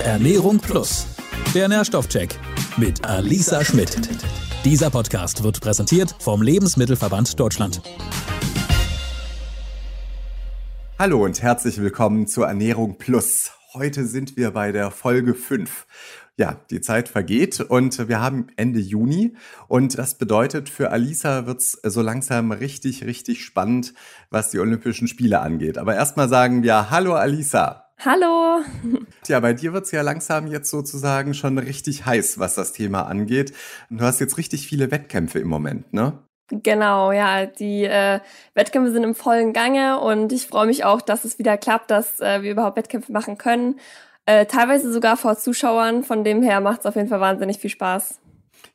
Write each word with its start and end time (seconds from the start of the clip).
Ernährung 0.00 0.60
Plus. 0.60 1.08
Der 1.56 1.68
Nährstoffcheck 1.68 2.38
mit 2.76 3.04
Alisa 3.04 3.64
Schmidt. 3.64 3.98
Dieser 4.64 4.90
Podcast 4.90 5.42
wird 5.42 5.60
präsentiert 5.60 6.14
vom 6.20 6.40
Lebensmittelverband 6.40 7.38
Deutschland. 7.38 7.82
Hallo 11.00 11.24
und 11.24 11.42
herzlich 11.42 11.78
willkommen 11.80 12.28
zur 12.28 12.46
Ernährung 12.46 12.96
Plus. 12.98 13.50
Heute 13.74 14.06
sind 14.06 14.36
wir 14.36 14.52
bei 14.52 14.70
der 14.70 14.92
Folge 14.92 15.34
5. 15.34 15.86
Ja, 16.36 16.60
die 16.70 16.80
Zeit 16.80 17.08
vergeht 17.08 17.60
und 17.60 18.08
wir 18.08 18.20
haben 18.20 18.46
Ende 18.54 18.78
Juni 18.78 19.34
und 19.66 19.98
das 19.98 20.14
bedeutet, 20.14 20.68
für 20.68 20.92
Alisa 20.92 21.46
wird's 21.46 21.72
so 21.82 22.02
langsam 22.02 22.52
richtig, 22.52 23.04
richtig 23.04 23.44
spannend, 23.44 23.94
was 24.30 24.50
die 24.50 24.60
Olympischen 24.60 25.08
Spiele 25.08 25.40
angeht. 25.40 25.76
Aber 25.76 25.96
erstmal 25.96 26.28
sagen 26.28 26.62
wir 26.62 26.90
Hallo 26.90 27.14
Alisa. 27.14 27.87
Hallo. 28.04 28.62
Tja, 29.24 29.40
bei 29.40 29.52
dir 29.52 29.72
wird's 29.72 29.90
ja 29.90 30.02
langsam 30.02 30.46
jetzt 30.46 30.70
sozusagen 30.70 31.34
schon 31.34 31.58
richtig 31.58 32.06
heiß, 32.06 32.38
was 32.38 32.54
das 32.54 32.72
Thema 32.72 33.02
angeht. 33.02 33.52
Du 33.90 34.04
hast 34.04 34.20
jetzt 34.20 34.38
richtig 34.38 34.68
viele 34.68 34.92
Wettkämpfe 34.92 35.40
im 35.40 35.48
Moment, 35.48 35.92
ne? 35.92 36.12
Genau, 36.50 37.12
ja, 37.12 37.44
die 37.44 37.84
äh, 37.84 38.20
Wettkämpfe 38.54 38.92
sind 38.92 39.02
im 39.02 39.14
vollen 39.14 39.52
Gange 39.52 39.98
und 40.00 40.32
ich 40.32 40.46
freue 40.46 40.66
mich 40.66 40.84
auch, 40.84 41.02
dass 41.02 41.24
es 41.24 41.38
wieder 41.38 41.58
klappt, 41.58 41.90
dass 41.90 42.20
äh, 42.20 42.42
wir 42.42 42.52
überhaupt 42.52 42.76
Wettkämpfe 42.76 43.12
machen 43.12 43.36
können. 43.36 43.80
Äh, 44.26 44.46
teilweise 44.46 44.92
sogar 44.92 45.16
vor 45.16 45.36
Zuschauern, 45.36 46.04
von 46.04 46.22
dem 46.22 46.42
her 46.42 46.60
macht's 46.60 46.86
auf 46.86 46.96
jeden 46.96 47.08
Fall 47.08 47.20
wahnsinnig 47.20 47.58
viel 47.58 47.70
Spaß. 47.70 48.20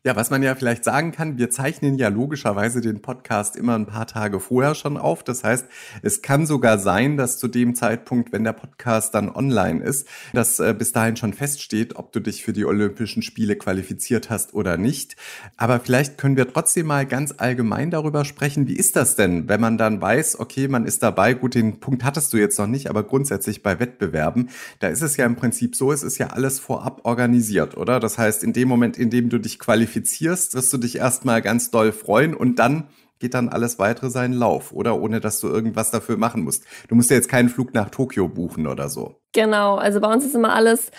Ja, 0.06 0.18
was 0.18 0.30
man 0.30 0.44
ja 0.44 0.54
vielleicht 0.54 0.84
sagen 0.84 1.14
kann, 1.14 1.38
wir 1.38 1.50
zeichnen 1.50 1.98
ja 1.98 2.10
logischerweise 2.10 2.82
den 2.82 3.02
Podcast 3.02 3.56
immer 3.56 3.76
ein 3.76 3.86
paar 3.86 4.06
Tage 4.06 4.42
vorher 4.42 4.76
schon 4.76 4.98
auf. 4.98 5.24
Das 5.24 5.46
heißt, 5.46 5.66
es 6.02 6.22
kann 6.22 6.46
sogar 6.46 6.78
sein, 6.78 7.16
dass 7.16 7.38
zu 7.38 7.48
dem 7.48 7.74
Zeitpunkt, 7.74 8.34
wenn 8.34 8.44
der 8.44 8.52
Podcast 8.52 9.16
dann 9.16 9.34
online 9.34 9.82
ist, 9.82 10.06
dass 10.34 10.60
äh, 10.60 10.76
bis 10.78 10.92
dahin 10.92 11.16
schon 11.16 11.32
feststeht, 11.32 11.96
ob 11.96 12.12
du 12.12 12.20
dich 12.20 12.44
für 12.44 12.52
die 12.52 12.66
Olympischen 12.66 13.24
Spiele 13.24 13.56
qualifiziert 13.56 14.30
hast 14.30 14.54
oder 14.54 14.76
nicht. 14.76 15.16
Aber 15.56 15.80
vielleicht 15.80 16.18
können 16.18 16.36
wir 16.36 16.52
trotzdem 16.52 16.88
mal 16.88 17.06
ganz 17.06 17.36
allgemein 17.38 17.90
darüber 17.90 18.26
sprechen. 18.26 18.68
Wie 18.68 18.76
ist 18.76 18.98
das 18.98 19.16
denn, 19.16 19.48
wenn 19.48 19.62
man 19.62 19.78
dann 19.78 20.02
weiß, 20.02 20.38
okay, 20.38 20.68
man 20.68 20.86
ist 20.86 21.02
dabei, 21.02 21.34
gut, 21.34 21.56
den 21.56 21.80
Punkt 21.80 22.04
hattest 22.04 22.34
du 22.34 22.38
jetzt 22.38 22.60
noch 22.60 22.68
nicht, 22.68 22.90
aber 22.90 23.04
grundsätzlich 23.04 23.64
bei 23.64 23.80
Wettbewerben, 23.80 24.50
da 24.82 24.90
ist 24.90 25.02
es 25.02 25.16
ja 25.16 25.26
im 25.26 25.38
Prinzip 25.38 25.78
so, 25.78 25.94
es 25.94 26.04
ist 26.04 26.18
ja 26.18 26.28
alles 26.28 26.60
vorab 26.60 27.00
organisiert, 27.06 27.78
oder? 27.78 28.02
Das 28.02 28.18
heißt, 28.18 28.44
in 28.44 28.52
dem 28.52 28.68
Moment, 28.68 28.98
in 28.98 29.10
dem 29.10 29.30
du 29.30 29.38
dich 29.38 29.60
qualifizierst, 29.60 29.73
qualifizierst, 29.74 30.54
wirst 30.54 30.72
du 30.72 30.78
dich 30.78 30.98
erstmal 30.98 31.42
ganz 31.42 31.72
doll 31.72 31.92
freuen 31.92 32.36
und 32.36 32.60
dann 32.60 32.90
geht 33.18 33.34
dann 33.34 33.50
alles 33.50 33.80
weitere 33.80 34.12
seinen 34.12 34.34
Lauf, 34.34 34.72
oder? 34.72 35.02
Ohne 35.02 35.20
dass 35.20 35.40
du 35.40 35.48
irgendwas 35.48 35.90
dafür 35.90 36.16
machen 36.16 36.44
musst. 36.44 36.64
Du 36.90 36.96
musst 36.96 37.10
ja 37.10 37.16
jetzt 37.16 37.28
keinen 37.28 37.50
Flug 37.50 37.74
nach 37.74 37.90
Tokio 37.90 38.28
buchen 38.28 38.68
oder 38.68 38.88
so. 38.88 39.23
Genau, 39.34 39.76
also 39.76 40.00
bei 40.00 40.12
uns 40.12 40.26
ist 40.26 40.36
immer 40.36 40.56
alles 40.56 40.92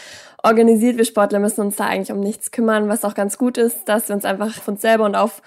organisiert. 0.42 0.98
Wir 0.98 1.04
Sportler 1.04 1.38
müssen 1.38 1.62
uns 1.62 1.76
da 1.76 1.86
eigentlich 1.86 2.12
um 2.12 2.20
nichts 2.20 2.50
kümmern, 2.50 2.88
was 2.88 3.04
auch 3.04 3.14
ganz 3.14 3.38
gut 3.38 3.56
ist, 3.56 3.88
dass 3.88 4.08
wir 4.08 4.14
uns 4.14 4.24
einfach 4.24 4.58
auf 4.58 4.68
uns 4.68 4.82
selber 4.82 5.04
und 5.04 5.16
auf 5.16 5.40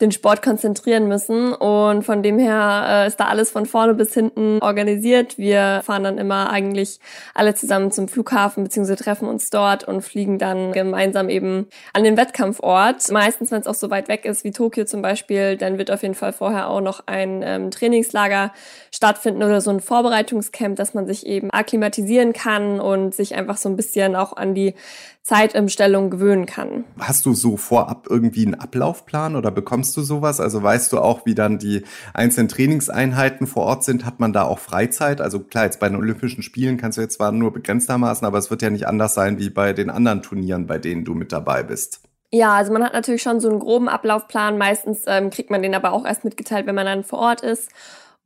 den 0.00 0.12
Sport 0.12 0.42
konzentrieren 0.42 1.08
müssen. 1.08 1.52
Und 1.52 2.02
von 2.02 2.22
dem 2.22 2.38
her 2.38 2.84
äh, 2.88 3.06
ist 3.06 3.18
da 3.20 3.26
alles 3.26 3.50
von 3.50 3.66
vorne 3.66 3.94
bis 3.94 4.12
hinten 4.12 4.58
organisiert. 4.60 5.38
Wir 5.38 5.82
fahren 5.84 6.04
dann 6.04 6.18
immer 6.18 6.50
eigentlich 6.50 6.98
alle 7.32 7.54
zusammen 7.54 7.90
zum 7.90 8.08
Flughafen 8.08 8.64
beziehungsweise 8.64 9.02
treffen 9.02 9.28
uns 9.28 9.50
dort 9.50 9.84
und 9.84 10.02
fliegen 10.02 10.38
dann 10.38 10.72
gemeinsam 10.72 11.28
eben 11.28 11.68
an 11.92 12.04
den 12.04 12.16
Wettkampfort. 12.16 13.10
Meistens, 13.10 13.50
wenn 13.50 13.60
es 13.60 13.66
auch 13.66 13.74
so 13.74 13.90
weit 13.90 14.08
weg 14.08 14.24
ist 14.24 14.44
wie 14.44 14.50
Tokio 14.50 14.84
zum 14.84 15.00
Beispiel, 15.00 15.56
dann 15.56 15.78
wird 15.78 15.90
auf 15.90 16.02
jeden 16.02 16.14
Fall 16.14 16.32
vorher 16.32 16.68
auch 16.68 16.80
noch 16.80 17.04
ein 17.06 17.42
ähm, 17.44 17.70
Trainingslager 17.70 18.52
stattfinden 18.90 19.42
oder 19.42 19.60
so 19.60 19.70
ein 19.70 19.80
Vorbereitungscamp, 19.80 20.76
dass 20.76 20.94
man 20.94 21.06
sich 21.06 21.26
eben 21.26 21.50
akklimatisieren 21.50 22.32
kann 22.34 22.80
und 22.80 23.14
sich 23.14 23.34
einfach 23.34 23.56
so 23.56 23.70
ein 23.70 23.76
bisschen 23.76 24.14
auch 24.14 24.36
an 24.36 24.54
die 24.54 24.74
Zeitumstellung 25.22 26.10
gewöhnen 26.10 26.44
kann. 26.44 26.84
Hast 26.98 27.24
du 27.24 27.32
so 27.32 27.56
vorab 27.56 28.08
irgendwie 28.10 28.44
einen 28.44 28.56
Ablaufplan 28.56 29.36
oder 29.36 29.50
bekommst 29.50 29.96
du 29.96 30.02
sowas? 30.02 30.38
Also 30.38 30.62
weißt 30.62 30.92
du 30.92 30.98
auch, 30.98 31.24
wie 31.24 31.34
dann 31.34 31.58
die 31.58 31.84
einzelnen 32.12 32.48
Trainingseinheiten 32.48 33.46
vor 33.46 33.62
Ort 33.62 33.84
sind? 33.84 34.04
Hat 34.04 34.20
man 34.20 34.34
da 34.34 34.42
auch 34.42 34.58
Freizeit? 34.58 35.22
Also 35.22 35.40
klar, 35.40 35.64
jetzt 35.64 35.80
bei 35.80 35.88
den 35.88 35.96
Olympischen 35.96 36.42
Spielen 36.42 36.76
kannst 36.76 36.98
du 36.98 37.02
jetzt 37.02 37.14
zwar 37.14 37.32
nur 37.32 37.54
begrenztermaßen, 37.54 38.26
aber 38.26 38.36
es 38.36 38.50
wird 38.50 38.60
ja 38.60 38.68
nicht 38.68 38.86
anders 38.86 39.14
sein 39.14 39.38
wie 39.38 39.48
bei 39.48 39.72
den 39.72 39.88
anderen 39.88 40.20
Turnieren, 40.22 40.66
bei 40.66 40.76
denen 40.76 41.06
du 41.06 41.14
mit 41.14 41.32
dabei 41.32 41.62
bist. 41.62 42.02
Ja, 42.30 42.54
also 42.54 42.72
man 42.72 42.82
hat 42.82 42.92
natürlich 42.94 43.22
schon 43.22 43.38
so 43.38 43.48
einen 43.48 43.60
groben 43.60 43.88
Ablaufplan. 43.88 44.58
Meistens 44.58 45.04
ähm, 45.06 45.30
kriegt 45.30 45.50
man 45.50 45.62
den 45.62 45.74
aber 45.74 45.92
auch 45.92 46.04
erst 46.04 46.24
mitgeteilt, 46.24 46.66
wenn 46.66 46.74
man 46.74 46.84
dann 46.84 47.04
vor 47.04 47.20
Ort 47.20 47.42
ist. 47.42 47.70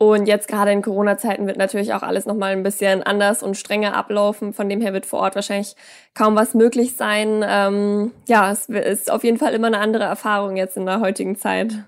Und 0.00 0.26
jetzt 0.26 0.46
gerade 0.46 0.70
in 0.70 0.80
Corona-Zeiten 0.80 1.48
wird 1.48 1.56
natürlich 1.56 1.92
auch 1.92 2.02
alles 2.02 2.24
nochmal 2.24 2.52
ein 2.52 2.62
bisschen 2.62 3.02
anders 3.02 3.42
und 3.42 3.56
strenger 3.56 3.94
ablaufen. 3.96 4.52
Von 4.52 4.68
dem 4.68 4.80
her 4.80 4.92
wird 4.92 5.06
vor 5.06 5.18
Ort 5.18 5.34
wahrscheinlich 5.34 5.74
kaum 6.14 6.36
was 6.36 6.54
möglich 6.54 6.94
sein. 6.96 7.44
Ähm, 7.46 8.12
ja, 8.28 8.52
es 8.52 8.68
ist 8.68 9.10
auf 9.10 9.24
jeden 9.24 9.38
Fall 9.38 9.54
immer 9.54 9.66
eine 9.66 9.80
andere 9.80 10.04
Erfahrung 10.04 10.56
jetzt 10.56 10.76
in 10.76 10.86
der 10.86 11.00
heutigen 11.00 11.36
Zeit. 11.36 11.84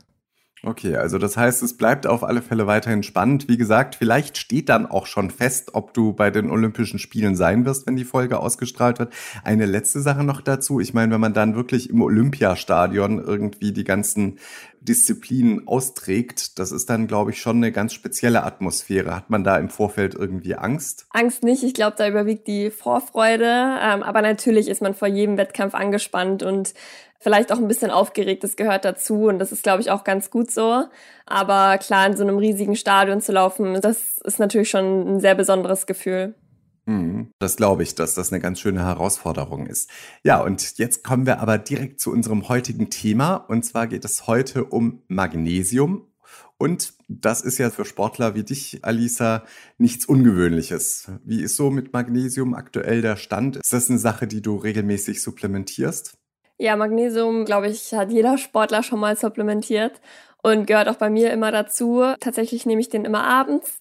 Okay, 0.62 0.96
also 0.96 1.16
das 1.16 1.38
heißt, 1.38 1.62
es 1.62 1.78
bleibt 1.78 2.06
auf 2.06 2.22
alle 2.22 2.42
Fälle 2.42 2.66
weiterhin 2.66 3.02
spannend. 3.02 3.48
Wie 3.48 3.56
gesagt, 3.56 3.94
vielleicht 3.94 4.36
steht 4.36 4.68
dann 4.68 4.84
auch 4.84 5.06
schon 5.06 5.30
fest, 5.30 5.70
ob 5.72 5.94
du 5.94 6.12
bei 6.12 6.30
den 6.30 6.50
Olympischen 6.50 6.98
Spielen 6.98 7.34
sein 7.34 7.64
wirst, 7.64 7.86
wenn 7.86 7.96
die 7.96 8.04
Folge 8.04 8.38
ausgestrahlt 8.38 8.98
wird. 8.98 9.10
Eine 9.42 9.64
letzte 9.64 10.02
Sache 10.02 10.22
noch 10.22 10.42
dazu. 10.42 10.78
Ich 10.78 10.92
meine, 10.92 11.14
wenn 11.14 11.20
man 11.20 11.32
dann 11.32 11.54
wirklich 11.54 11.88
im 11.88 12.02
Olympiastadion 12.02 13.24
irgendwie 13.24 13.72
die 13.72 13.84
ganzen 13.84 14.38
Disziplinen 14.80 15.68
austrägt, 15.68 16.58
das 16.58 16.72
ist 16.72 16.88
dann, 16.88 17.06
glaube 17.06 17.30
ich, 17.30 17.40
schon 17.40 17.56
eine 17.56 17.72
ganz 17.72 17.92
spezielle 17.92 18.42
Atmosphäre. 18.44 19.14
Hat 19.14 19.30
man 19.30 19.44
da 19.44 19.58
im 19.58 19.68
Vorfeld 19.68 20.14
irgendwie 20.14 20.54
Angst? 20.54 21.06
Angst 21.10 21.42
nicht. 21.42 21.62
Ich 21.62 21.74
glaube, 21.74 21.96
da 21.98 22.08
überwiegt 22.08 22.46
die 22.46 22.70
Vorfreude. 22.70 23.44
Ähm, 23.44 24.02
aber 24.02 24.22
natürlich 24.22 24.68
ist 24.68 24.82
man 24.82 24.94
vor 24.94 25.08
jedem 25.08 25.36
Wettkampf 25.36 25.74
angespannt 25.74 26.42
und 26.42 26.74
vielleicht 27.20 27.52
auch 27.52 27.58
ein 27.58 27.68
bisschen 27.68 27.90
aufgeregt, 27.90 28.42
das 28.42 28.56
gehört 28.56 28.84
dazu 28.84 29.24
und 29.24 29.38
das 29.38 29.52
ist, 29.52 29.62
glaube 29.62 29.82
ich, 29.82 29.90
auch 29.90 30.04
ganz 30.04 30.30
gut 30.30 30.50
so. 30.50 30.84
Aber 31.26 31.76
klar, 31.78 32.06
in 32.06 32.16
so 32.16 32.24
einem 32.24 32.38
riesigen 32.38 32.74
Stadion 32.74 33.20
zu 33.20 33.32
laufen, 33.32 33.80
das 33.80 34.18
ist 34.18 34.38
natürlich 34.38 34.70
schon 34.70 35.16
ein 35.16 35.20
sehr 35.20 35.34
besonderes 35.34 35.86
Gefühl. 35.86 36.34
Mhm. 36.90 37.32
Das 37.38 37.54
glaube 37.54 37.84
ich, 37.84 37.94
dass 37.94 38.14
das 38.14 38.32
eine 38.32 38.40
ganz 38.40 38.58
schöne 38.58 38.84
Herausforderung 38.84 39.66
ist. 39.66 39.88
Ja, 40.24 40.42
und 40.42 40.78
jetzt 40.78 41.04
kommen 41.04 41.24
wir 41.24 41.38
aber 41.38 41.56
direkt 41.56 42.00
zu 42.00 42.10
unserem 42.10 42.48
heutigen 42.48 42.90
Thema. 42.90 43.36
Und 43.36 43.64
zwar 43.64 43.86
geht 43.86 44.04
es 44.04 44.26
heute 44.26 44.64
um 44.64 45.02
Magnesium. 45.06 46.08
Und 46.58 46.94
das 47.08 47.42
ist 47.42 47.58
ja 47.58 47.70
für 47.70 47.84
Sportler 47.84 48.34
wie 48.34 48.42
dich, 48.42 48.80
Alisa, 48.82 49.44
nichts 49.78 50.04
Ungewöhnliches. 50.04 51.12
Wie 51.24 51.42
ist 51.42 51.56
so 51.56 51.70
mit 51.70 51.92
Magnesium 51.92 52.54
aktuell 52.54 53.02
der 53.02 53.16
Stand? 53.16 53.56
Ist 53.56 53.72
das 53.72 53.88
eine 53.88 53.98
Sache, 53.98 54.26
die 54.26 54.42
du 54.42 54.56
regelmäßig 54.56 55.22
supplementierst? 55.22 56.18
Ja, 56.58 56.76
Magnesium, 56.76 57.44
glaube 57.44 57.68
ich, 57.68 57.94
hat 57.94 58.10
jeder 58.10 58.36
Sportler 58.36 58.82
schon 58.82 59.00
mal 59.00 59.16
supplementiert 59.16 60.00
und 60.42 60.66
gehört 60.66 60.88
auch 60.88 60.96
bei 60.96 61.08
mir 61.08 61.32
immer 61.32 61.52
dazu. 61.52 62.02
Tatsächlich 62.20 62.66
nehme 62.66 62.80
ich 62.80 62.88
den 62.88 63.04
immer 63.04 63.24
abends 63.24 63.78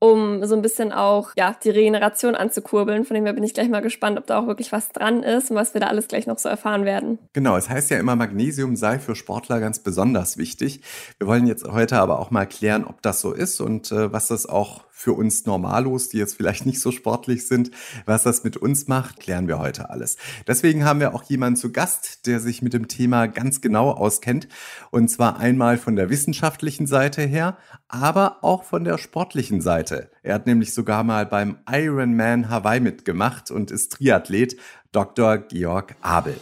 um 0.00 0.44
so 0.46 0.56
ein 0.56 0.62
bisschen 0.62 0.92
auch 0.92 1.30
ja 1.36 1.54
die 1.62 1.70
Regeneration 1.70 2.34
anzukurbeln. 2.34 3.04
Von 3.04 3.14
dem 3.14 3.26
her 3.26 3.34
bin 3.34 3.44
ich 3.44 3.54
gleich 3.54 3.68
mal 3.68 3.82
gespannt, 3.82 4.18
ob 4.18 4.26
da 4.26 4.40
auch 4.40 4.46
wirklich 4.46 4.72
was 4.72 4.88
dran 4.88 5.22
ist 5.22 5.50
und 5.50 5.56
was 5.56 5.74
wir 5.74 5.80
da 5.80 5.86
alles 5.86 6.08
gleich 6.08 6.26
noch 6.26 6.38
so 6.38 6.48
erfahren 6.48 6.84
werden. 6.84 7.18
Genau, 7.34 7.56
es 7.56 7.68
heißt 7.68 7.90
ja 7.90 7.98
immer, 7.98 8.16
Magnesium 8.16 8.76
sei 8.76 8.98
für 8.98 9.14
Sportler 9.14 9.60
ganz 9.60 9.78
besonders 9.78 10.38
wichtig. 10.38 10.80
Wir 11.18 11.26
wollen 11.28 11.46
jetzt 11.46 11.68
heute 11.68 11.98
aber 11.98 12.18
auch 12.18 12.30
mal 12.30 12.46
klären, 12.46 12.84
ob 12.84 13.02
das 13.02 13.20
so 13.20 13.32
ist 13.32 13.60
und 13.60 13.92
äh, 13.92 14.12
was 14.12 14.28
das 14.28 14.46
auch 14.46 14.84
für 15.00 15.14
uns 15.14 15.46
Normalos, 15.46 16.10
die 16.10 16.18
jetzt 16.18 16.36
vielleicht 16.36 16.66
nicht 16.66 16.80
so 16.80 16.92
sportlich 16.92 17.46
sind, 17.46 17.70
was 18.04 18.22
das 18.22 18.44
mit 18.44 18.58
uns 18.58 18.86
macht, 18.86 19.18
klären 19.18 19.48
wir 19.48 19.58
heute 19.58 19.88
alles. 19.88 20.18
Deswegen 20.46 20.84
haben 20.84 21.00
wir 21.00 21.14
auch 21.14 21.22
jemanden 21.22 21.58
zu 21.58 21.72
Gast, 21.72 22.26
der 22.26 22.38
sich 22.38 22.60
mit 22.60 22.74
dem 22.74 22.86
Thema 22.86 23.26
ganz 23.26 23.62
genau 23.62 23.92
auskennt. 23.92 24.46
Und 24.90 25.08
zwar 25.08 25.38
einmal 25.38 25.78
von 25.78 25.96
der 25.96 26.10
wissenschaftlichen 26.10 26.86
Seite 26.86 27.22
her, 27.22 27.56
aber 27.88 28.44
auch 28.44 28.64
von 28.64 28.84
der 28.84 28.98
sportlichen 28.98 29.62
Seite. 29.62 30.10
Er 30.22 30.34
hat 30.34 30.46
nämlich 30.46 30.74
sogar 30.74 31.02
mal 31.02 31.24
beim 31.24 31.56
Ironman 31.70 32.50
Hawaii 32.50 32.80
mitgemacht 32.80 33.50
und 33.50 33.70
ist 33.70 33.92
Triathlet, 33.92 34.56
Dr. 34.92 35.38
Georg 35.38 35.96
Abel. 36.02 36.36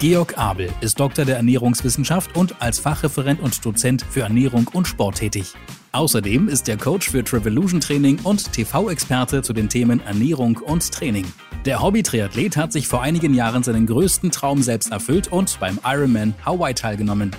Georg 0.00 0.36
Abel 0.36 0.70
ist 0.82 1.00
Doktor 1.00 1.24
der 1.24 1.36
Ernährungswissenschaft 1.36 2.36
und 2.36 2.60
als 2.60 2.78
Fachreferent 2.78 3.40
und 3.40 3.64
Dozent 3.64 4.02
für 4.02 4.20
Ernährung 4.20 4.68
und 4.74 4.86
Sport 4.86 5.16
tätig. 5.16 5.54
Außerdem 5.94 6.48
ist 6.48 6.68
er 6.68 6.76
Coach 6.76 7.08
für 7.08 7.22
Trevolution 7.22 7.80
Training 7.80 8.18
und 8.24 8.52
TV-Experte 8.52 9.42
zu 9.42 9.52
den 9.52 9.68
Themen 9.68 10.00
Ernährung 10.00 10.56
und 10.56 10.90
Training. 10.90 11.24
Der 11.66 11.80
Hobby-Triathlet 11.80 12.56
hat 12.56 12.72
sich 12.72 12.88
vor 12.88 13.00
einigen 13.00 13.32
Jahren 13.32 13.62
seinen 13.62 13.86
größten 13.86 14.32
Traum 14.32 14.60
selbst 14.60 14.90
erfüllt 14.90 15.30
und 15.30 15.60
beim 15.60 15.78
Ironman 15.84 16.34
Hawaii 16.44 16.74
teilgenommen. 16.74 17.30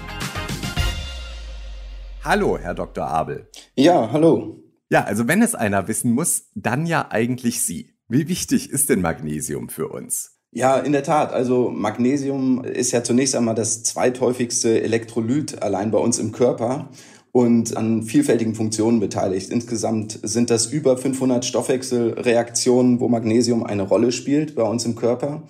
Hallo, 2.24 2.58
Herr 2.58 2.74
Dr. 2.74 3.06
Abel. 3.06 3.50
Ja, 3.76 4.10
hallo. 4.14 4.64
Ja, 4.90 5.04
also 5.04 5.28
wenn 5.28 5.42
es 5.42 5.54
einer 5.54 5.90
wissen 5.90 6.14
muss, 6.14 6.46
dann 6.56 6.86
ja 6.86 7.08
eigentlich 7.12 7.62
Sie. 7.62 7.98
Wie 8.08 8.30
wichtig 8.30 8.70
ist 8.70 8.88
denn 8.88 9.02
Magnesium 9.02 9.68
für 9.68 9.90
uns? 9.90 10.32
Ja, 10.52 10.78
in 10.78 10.94
der 10.94 11.04
Tat. 11.04 11.34
Also 11.34 11.70
Magnesium 11.70 12.64
ist 12.64 12.94
ja 12.94 13.04
zunächst 13.04 13.36
einmal 13.36 13.56
das 13.56 13.84
zweithäufigste 13.84 14.82
Elektrolyt 14.82 15.62
allein 15.62 15.92
bei 15.92 15.98
uns 15.98 16.18
im 16.18 16.32
Körper. 16.32 16.92
Und 17.36 17.76
an 17.76 18.04
vielfältigen 18.04 18.56
Funktionen 18.56 19.02
beteiligt. 19.02 19.52
Insgesamt 19.52 20.20
sind 20.24 20.50
das 20.50 20.68
über 20.68 20.96
500 20.96 21.44
Stoffwechselreaktionen, 21.44 23.02
wo 23.02 23.10
Magnesium 23.10 23.66
eine 23.66 23.84
Rolle 23.84 24.14
spielt 24.14 24.56
bei 24.56 24.64
uns 24.64 24.86
im 24.86 24.96
Körper. 24.96 25.44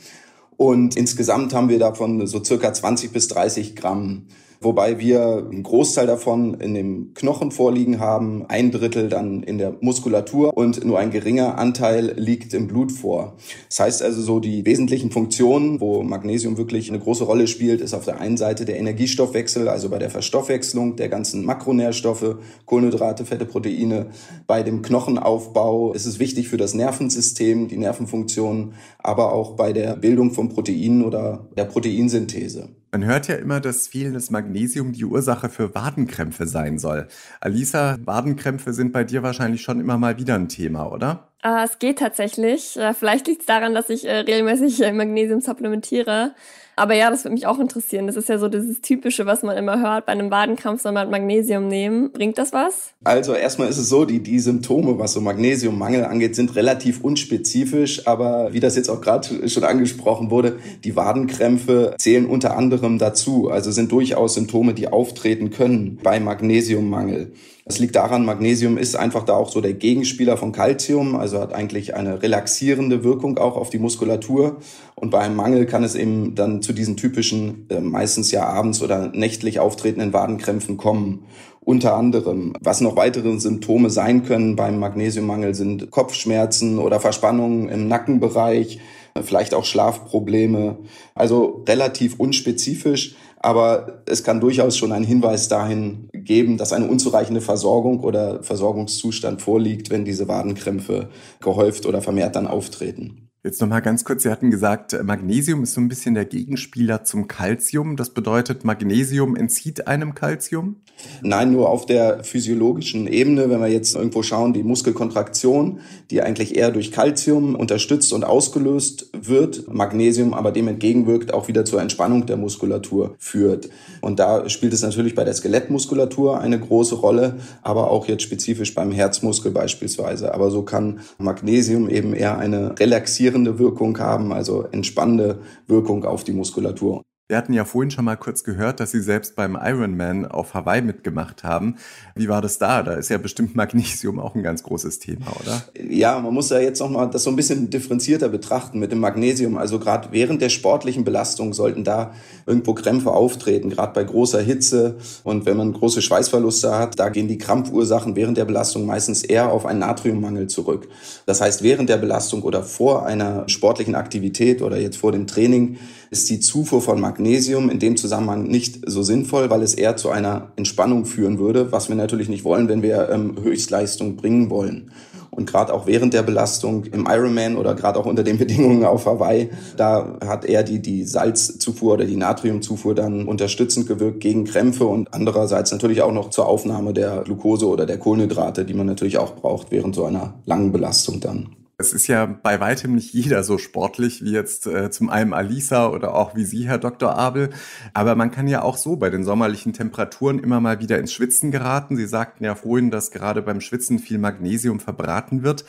Und 0.57 0.97
insgesamt 0.97 1.53
haben 1.53 1.69
wir 1.69 1.77
davon 1.77 2.25
so 2.25 2.43
circa 2.43 2.73
20 2.73 3.11
bis 3.11 3.27
30 3.27 3.75
Gramm 3.75 4.23
wobei 4.61 4.99
wir 4.99 5.47
einen 5.51 5.63
Großteil 5.63 6.07
davon 6.07 6.55
in 6.55 6.73
dem 6.73 7.13
Knochen 7.13 7.51
vorliegen 7.51 7.99
haben, 7.99 8.45
ein 8.47 8.71
Drittel 8.71 9.09
dann 9.09 9.43
in 9.43 9.57
der 9.57 9.75
Muskulatur 9.81 10.55
und 10.55 10.83
nur 10.85 10.99
ein 10.99 11.11
geringer 11.11 11.57
Anteil 11.57 12.13
liegt 12.17 12.53
im 12.53 12.67
Blut 12.67 12.91
vor. 12.91 13.35
Das 13.69 13.79
heißt 13.79 14.03
also 14.03 14.21
so 14.21 14.39
die 14.39 14.65
wesentlichen 14.65 15.11
Funktionen, 15.11 15.79
wo 15.79 16.03
Magnesium 16.03 16.57
wirklich 16.57 16.89
eine 16.89 16.99
große 16.99 17.23
Rolle 17.23 17.47
spielt, 17.47 17.81
ist 17.81 17.93
auf 17.93 18.05
der 18.05 18.19
einen 18.19 18.37
Seite 18.37 18.65
der 18.65 18.77
Energiestoffwechsel, 18.77 19.67
also 19.67 19.89
bei 19.89 19.99
der 19.99 20.09
Verstoffwechslung 20.09 20.95
der 20.95 21.09
ganzen 21.09 21.45
Makronährstoffe, 21.45 22.37
Kohlenhydrate, 22.65 23.25
Fette, 23.25 23.45
Proteine. 23.45 24.07
Bei 24.47 24.63
dem 24.63 24.81
Knochenaufbau 24.81 25.93
ist 25.93 26.05
es 26.05 26.19
wichtig 26.19 26.47
für 26.47 26.57
das 26.57 26.73
Nervensystem, 26.73 27.67
die 27.67 27.77
Nervenfunktion, 27.77 28.73
aber 28.99 29.33
auch 29.33 29.51
bei 29.51 29.73
der 29.73 29.95
Bildung 29.95 30.31
von 30.31 30.49
Proteinen 30.49 31.03
oder 31.03 31.47
der 31.57 31.65
Proteinsynthese. 31.65 32.69
Man 32.95 33.03
hört 33.03 33.27
ja 33.27 33.35
immer, 33.35 33.59
dass 33.59 33.89
fehlendes 33.89 34.29
Magnesium 34.29 34.93
die 34.93 35.03
Ursache 35.03 35.49
für 35.49 35.75
Wadenkrämpfe 35.75 36.47
sein 36.47 36.79
soll. 36.79 37.09
Alisa, 37.41 37.97
Wadenkrämpfe 37.99 38.71
sind 38.71 38.93
bei 38.93 39.03
dir 39.03 39.21
wahrscheinlich 39.21 39.63
schon 39.63 39.81
immer 39.81 39.97
mal 39.97 40.17
wieder 40.17 40.35
ein 40.35 40.47
Thema, 40.47 40.89
oder? 40.89 41.27
Äh, 41.43 41.65
es 41.65 41.77
geht 41.77 41.99
tatsächlich. 41.99 42.77
Äh, 42.77 42.93
vielleicht 42.93 43.27
liegt 43.27 43.41
es 43.41 43.47
daran, 43.47 43.73
dass 43.73 43.89
ich 43.89 44.07
äh, 44.07 44.19
regelmäßig 44.19 44.81
äh, 44.81 44.93
Magnesium 44.93 45.41
supplementiere. 45.41 46.35
Aber 46.75 46.93
ja, 46.93 47.09
das 47.09 47.23
würde 47.23 47.33
mich 47.33 47.47
auch 47.47 47.59
interessieren. 47.59 48.07
Das 48.07 48.15
ist 48.15 48.27
ja 48.29 48.37
so 48.37 48.49
dieses 48.49 48.81
Typische, 48.81 49.25
was 49.25 49.43
man 49.43 49.55
immer 49.57 49.79
hört. 49.81 50.05
Bei 50.05 50.11
einem 50.11 50.29
Wadenkrampf 50.29 50.81
soll 50.81 50.91
man 50.91 51.09
Magnesium 51.09 51.67
nehmen. 51.67 52.11
Bringt 52.11 52.37
das 52.37 52.51
was? 52.51 52.93
Also 53.03 53.33
erstmal 53.33 53.69
ist 53.69 53.77
es 53.77 53.87
so, 53.87 54.05
die, 54.05 54.19
die 54.19 54.39
Symptome, 54.39 54.99
was 54.99 55.13
so 55.13 55.21
Magnesiummangel 55.21 56.05
angeht, 56.05 56.35
sind 56.35 56.55
relativ 56.55 57.01
unspezifisch. 57.01 58.07
Aber 58.07 58.53
wie 58.53 58.59
das 58.59 58.75
jetzt 58.75 58.89
auch 58.89 59.01
gerade 59.01 59.47
schon 59.49 59.63
angesprochen 59.63 60.29
wurde, 60.31 60.59
die 60.83 60.95
Wadenkrämpfe 60.95 61.95
zählen 61.97 62.25
unter 62.25 62.57
anderem 62.57 62.97
dazu. 62.97 63.49
Also 63.49 63.71
sind 63.71 63.91
durchaus 63.91 64.33
Symptome, 64.33 64.73
die 64.73 64.89
auftreten 64.89 65.51
können 65.51 65.99
bei 66.03 66.19
Magnesiummangel. 66.19 67.31
Das 67.67 67.79
liegt 67.79 67.95
daran, 67.95 68.25
Magnesium 68.25 68.77
ist 68.77 68.95
einfach 68.95 69.23
da 69.23 69.33
auch 69.33 69.49
so 69.49 69.59
der 69.59 69.73
Gegenspieler 69.73 70.37
von 70.37 70.51
Calcium, 70.51 71.15
also 71.15 71.39
hat 71.39 71.51
eigentlich 71.51 71.95
eine 71.95 72.21
relaxierende 72.21 73.03
Wirkung 73.03 73.39
auch 73.39 73.57
auf 73.57 73.71
die 73.71 73.79
Muskulatur. 73.79 74.57
Und 74.93 75.09
bei 75.09 75.21
einem 75.21 75.35
Mangel 75.35 75.65
kann 75.65 75.83
es 75.83 75.95
eben 75.95 76.35
dann 76.35 76.61
zu 76.61 76.73
diesen 76.73 76.95
typischen, 76.95 77.65
äh, 77.71 77.79
meistens 77.79 78.29
ja 78.29 78.45
abends 78.45 78.83
oder 78.83 79.07
nächtlich 79.07 79.59
auftretenden 79.59 80.13
Wadenkrämpfen 80.13 80.77
kommen. 80.77 81.25
Unter 81.59 81.95
anderem, 81.95 82.53
was 82.61 82.81
noch 82.81 82.95
weitere 82.95 83.39
Symptome 83.39 83.89
sein 83.89 84.23
können 84.23 84.55
beim 84.55 84.79
Magnesiummangel 84.79 85.55
sind 85.55 85.89
Kopfschmerzen 85.89 86.77
oder 86.77 86.99
Verspannungen 86.99 87.69
im 87.69 87.87
Nackenbereich, 87.87 88.79
vielleicht 89.23 89.55
auch 89.55 89.65
Schlafprobleme. 89.65 90.77
Also 91.15 91.63
relativ 91.67 92.19
unspezifisch, 92.19 93.15
aber 93.45 94.01
es 94.07 94.23
kann 94.23 94.41
durchaus 94.41 94.75
schon 94.75 94.91
einen 94.91 95.05
Hinweis 95.05 95.47
dahin 95.47 96.09
geben, 96.13 96.57
dass 96.57 96.73
eine 96.73 96.87
unzureichende 96.87 97.41
Versorgung 97.41 97.99
oder 97.99 98.41
Versorgungszustand 98.41 99.39
vorliegt, 99.39 99.91
wenn 99.91 100.03
diese 100.03 100.27
Wadenkrämpfe 100.27 101.09
gehäuft 101.41 101.85
oder 101.85 102.01
vermehrt 102.01 102.35
dann 102.35 102.47
auftreten. 102.47 103.24
Jetzt 103.45 103.61
nochmal 103.61 103.83
ganz 103.83 104.03
kurz, 104.03 104.23
Sie 104.23 104.31
hatten 104.31 104.49
gesagt, 104.49 104.97
Magnesium 105.03 105.61
ist 105.61 105.75
so 105.75 105.81
ein 105.81 105.87
bisschen 105.87 106.15
der 106.15 106.25
Gegenspieler 106.25 107.03
zum 107.03 107.27
Calcium. 107.27 107.95
Das 107.95 108.09
bedeutet, 108.09 108.65
Magnesium 108.65 109.35
entzieht 109.35 109.85
einem 109.85 110.15
Calcium? 110.15 110.77
Nein, 111.21 111.51
nur 111.51 111.69
auf 111.69 111.85
der 111.85 112.23
physiologischen 112.23 113.05
Ebene, 113.05 113.47
wenn 113.51 113.59
wir 113.59 113.67
jetzt 113.67 113.95
irgendwo 113.95 114.23
schauen, 114.23 114.53
die 114.53 114.63
Muskelkontraktion, 114.63 115.81
die 116.09 116.23
eigentlich 116.23 116.55
eher 116.55 116.71
durch 116.71 116.91
Calcium 116.91 117.53
unterstützt 117.53 118.13
und 118.13 118.23
ausgelöst 118.23 119.09
wird, 119.13 119.71
Magnesium 119.71 120.33
aber 120.33 120.51
dem 120.51 120.67
entgegenwirkt, 120.67 121.31
auch 121.31 121.47
wieder 121.47 121.65
zur 121.65 121.81
Entspannung 121.81 122.25
der 122.25 122.37
Muskulatur 122.37 123.13
führt. 123.19 123.69
Und 124.01 124.17
da 124.17 124.49
spielt 124.49 124.73
es 124.73 124.81
natürlich 124.81 125.13
bei 125.13 125.23
der 125.23 125.35
Skelettmuskulatur 125.35 126.39
eine 126.39 126.59
große 126.59 126.95
Rolle, 126.95 127.35
aber 127.61 127.91
auch 127.91 128.07
jetzt 128.07 128.23
spezifisch 128.23 128.73
beim 128.73 128.91
Herzmuskel 128.91 129.51
beispielsweise. 129.51 130.33
Aber 130.33 130.49
so 130.49 130.63
kann 130.63 131.01
Magnesium 131.19 131.89
eben 131.89 132.15
eher 132.15 132.39
eine 132.39 132.79
relaxierende 132.79 133.34
relaxierende 133.35 133.59
Wirkung 133.59 133.97
haben, 133.99 134.31
also 134.31 134.63
entspannende 134.71 135.39
Wirkung 135.67 136.05
auf 136.05 136.23
die 136.23 136.33
Muskulatur. 136.33 137.03
Wir 137.27 137.37
hatten 137.37 137.53
ja 137.53 137.65
vorhin 137.65 137.89
schon 137.89 138.05
mal 138.05 138.17
kurz 138.17 138.43
gehört, 138.43 138.79
dass 138.79 138.91
Sie 138.91 139.01
selbst 139.01 139.35
beim 139.35 139.57
Ironman 139.59 140.27
auf 140.27 140.53
Hawaii 140.53 140.83
mitgemacht 140.83 141.43
haben. 141.43 141.77
Wie 142.13 142.29
war 142.29 142.39
das 142.39 142.59
da? 142.59 142.83
Da 142.83 142.93
ist 142.93 143.09
ja 143.09 143.17
bestimmt 143.17 143.55
Magnesium 143.55 144.19
auch 144.19 144.35
ein 144.35 144.43
ganz 144.43 144.61
großes 144.61 144.99
Thema, 144.99 145.25
oder? 145.41 145.63
Ja, 145.89 146.19
man 146.19 146.35
muss 146.35 146.51
ja 146.51 146.59
jetzt 146.59 146.81
noch 146.81 146.89
mal 146.91 147.07
das 147.07 147.23
so 147.23 147.31
ein 147.31 147.35
bisschen 147.35 147.71
differenzierter 147.71 148.29
betrachten 148.29 148.77
mit 148.77 148.91
dem 148.91 148.99
Magnesium. 148.99 149.57
Also 149.57 149.79
gerade 149.79 150.09
während 150.11 150.39
der 150.39 150.49
sportlichen 150.49 151.03
Belastung 151.03 151.55
sollten 151.55 151.83
da 151.83 152.13
irgendwo 152.45 152.75
Krämpfe 152.75 153.09
auftreten, 153.09 153.71
gerade 153.71 153.93
bei 153.93 154.03
großer 154.03 154.41
Hitze 154.41 154.97
und 155.23 155.47
wenn 155.47 155.57
man 155.57 155.73
große 155.73 156.03
Schweißverluste 156.03 156.77
hat, 156.77 156.99
da 156.99 157.09
gehen 157.09 157.27
die 157.27 157.39
Krampfursachen 157.39 158.15
während 158.15 158.37
der 158.37 158.45
Belastung 158.45 158.85
meistens 158.85 159.23
eher 159.23 159.51
auf 159.51 159.65
einen 159.65 159.79
Natriummangel 159.79 160.45
zurück. 160.45 160.89
Das 161.25 161.41
heißt, 161.41 161.63
während 161.63 161.89
der 161.89 161.97
Belastung 161.97 162.43
oder 162.43 162.61
vor 162.61 163.07
einer 163.07 163.49
sportlichen 163.49 163.95
Aktivität 163.95 164.61
oder 164.61 164.77
jetzt 164.77 164.97
vor 164.97 165.11
dem 165.11 165.25
Training 165.25 165.79
ist 166.11 166.29
die 166.29 166.39
Zufuhr 166.39 166.83
von 166.83 167.01
Magnesium 167.01 167.14
in 167.19 167.79
dem 167.79 167.97
Zusammenhang 167.97 168.43
nicht 168.43 168.81
so 168.85 169.03
sinnvoll, 169.03 169.49
weil 169.49 169.61
es 169.61 169.73
eher 169.73 169.97
zu 169.97 170.09
einer 170.09 170.51
Entspannung 170.55 171.05
führen 171.05 171.39
würde, 171.39 171.71
was 171.71 171.89
wir 171.89 171.95
natürlich 171.95 172.29
nicht 172.29 172.43
wollen, 172.43 172.67
wenn 172.67 172.81
wir 172.81 173.09
ähm, 173.09 173.35
Höchstleistung 173.41 174.15
bringen 174.15 174.49
wollen. 174.49 174.91
Und 175.35 175.49
gerade 175.49 175.73
auch 175.73 175.85
während 175.85 176.13
der 176.13 176.23
Belastung 176.23 176.85
im 176.85 177.07
Ironman 177.09 177.57
oder 177.57 177.75
gerade 177.75 177.99
auch 177.99 178.05
unter 178.05 178.23
den 178.23 178.37
Bedingungen 178.39 178.85
auf 178.85 179.05
Hawaii, 179.05 179.49
da 179.75 180.17
hat 180.25 180.45
er 180.45 180.63
die, 180.63 180.81
die 180.81 181.03
Salzzufuhr 181.03 181.93
oder 181.95 182.05
die 182.05 182.15
Natriumzufuhr 182.15 182.95
dann 182.95 183.27
unterstützend 183.27 183.87
gewirkt 183.87 184.21
gegen 184.21 184.45
Krämpfe 184.45 184.85
und 184.85 185.13
andererseits 185.13 185.71
natürlich 185.71 186.01
auch 186.01 186.13
noch 186.13 186.29
zur 186.29 186.47
Aufnahme 186.47 186.93
der 186.93 187.23
Glucose 187.23 187.67
oder 187.67 187.85
der 187.85 187.97
Kohlenhydrate, 187.97 188.65
die 188.65 188.73
man 188.73 188.87
natürlich 188.87 189.17
auch 189.17 189.35
braucht 189.35 189.71
während 189.71 189.95
so 189.95 190.05
einer 190.05 190.35
langen 190.45 190.71
Belastung 190.71 191.19
dann. 191.19 191.54
Es 191.77 191.91
ist 191.91 192.07
ja 192.07 192.25
bei 192.25 192.61
weitem 192.61 192.95
nicht 192.95 193.13
jeder 193.13 193.43
so 193.43 193.57
sportlich 193.57 194.23
wie 194.23 194.31
jetzt 194.31 194.65
äh, 194.65 194.89
zum 194.91 195.09
einen 195.09 195.33
Alisa 195.33 195.89
oder 195.89 196.15
auch 196.15 196.33
wie 196.33 196.45
Sie, 196.45 196.67
Herr 196.67 196.77
Dr. 196.77 197.17
Abel. 197.17 197.49
Aber 197.93 198.15
man 198.15 198.31
kann 198.31 198.47
ja 198.47 198.61
auch 198.61 198.77
so 198.77 198.95
bei 198.95 199.09
den 199.09 199.25
sommerlichen 199.25 199.73
Temperaturen 199.73 200.39
immer 200.39 200.61
mal 200.61 200.79
wieder 200.79 200.97
ins 200.99 201.11
Schwitzen 201.11 201.51
geraten. 201.51 201.97
Sie 201.97 202.07
sagten 202.07 202.45
ja 202.45 202.55
vorhin, 202.55 202.91
dass 202.91 203.11
gerade 203.11 203.41
beim 203.41 203.59
Schwitzen 203.59 203.99
viel 203.99 204.19
Magnesium 204.19 204.79
verbraten 204.79 205.43
wird. 205.43 205.65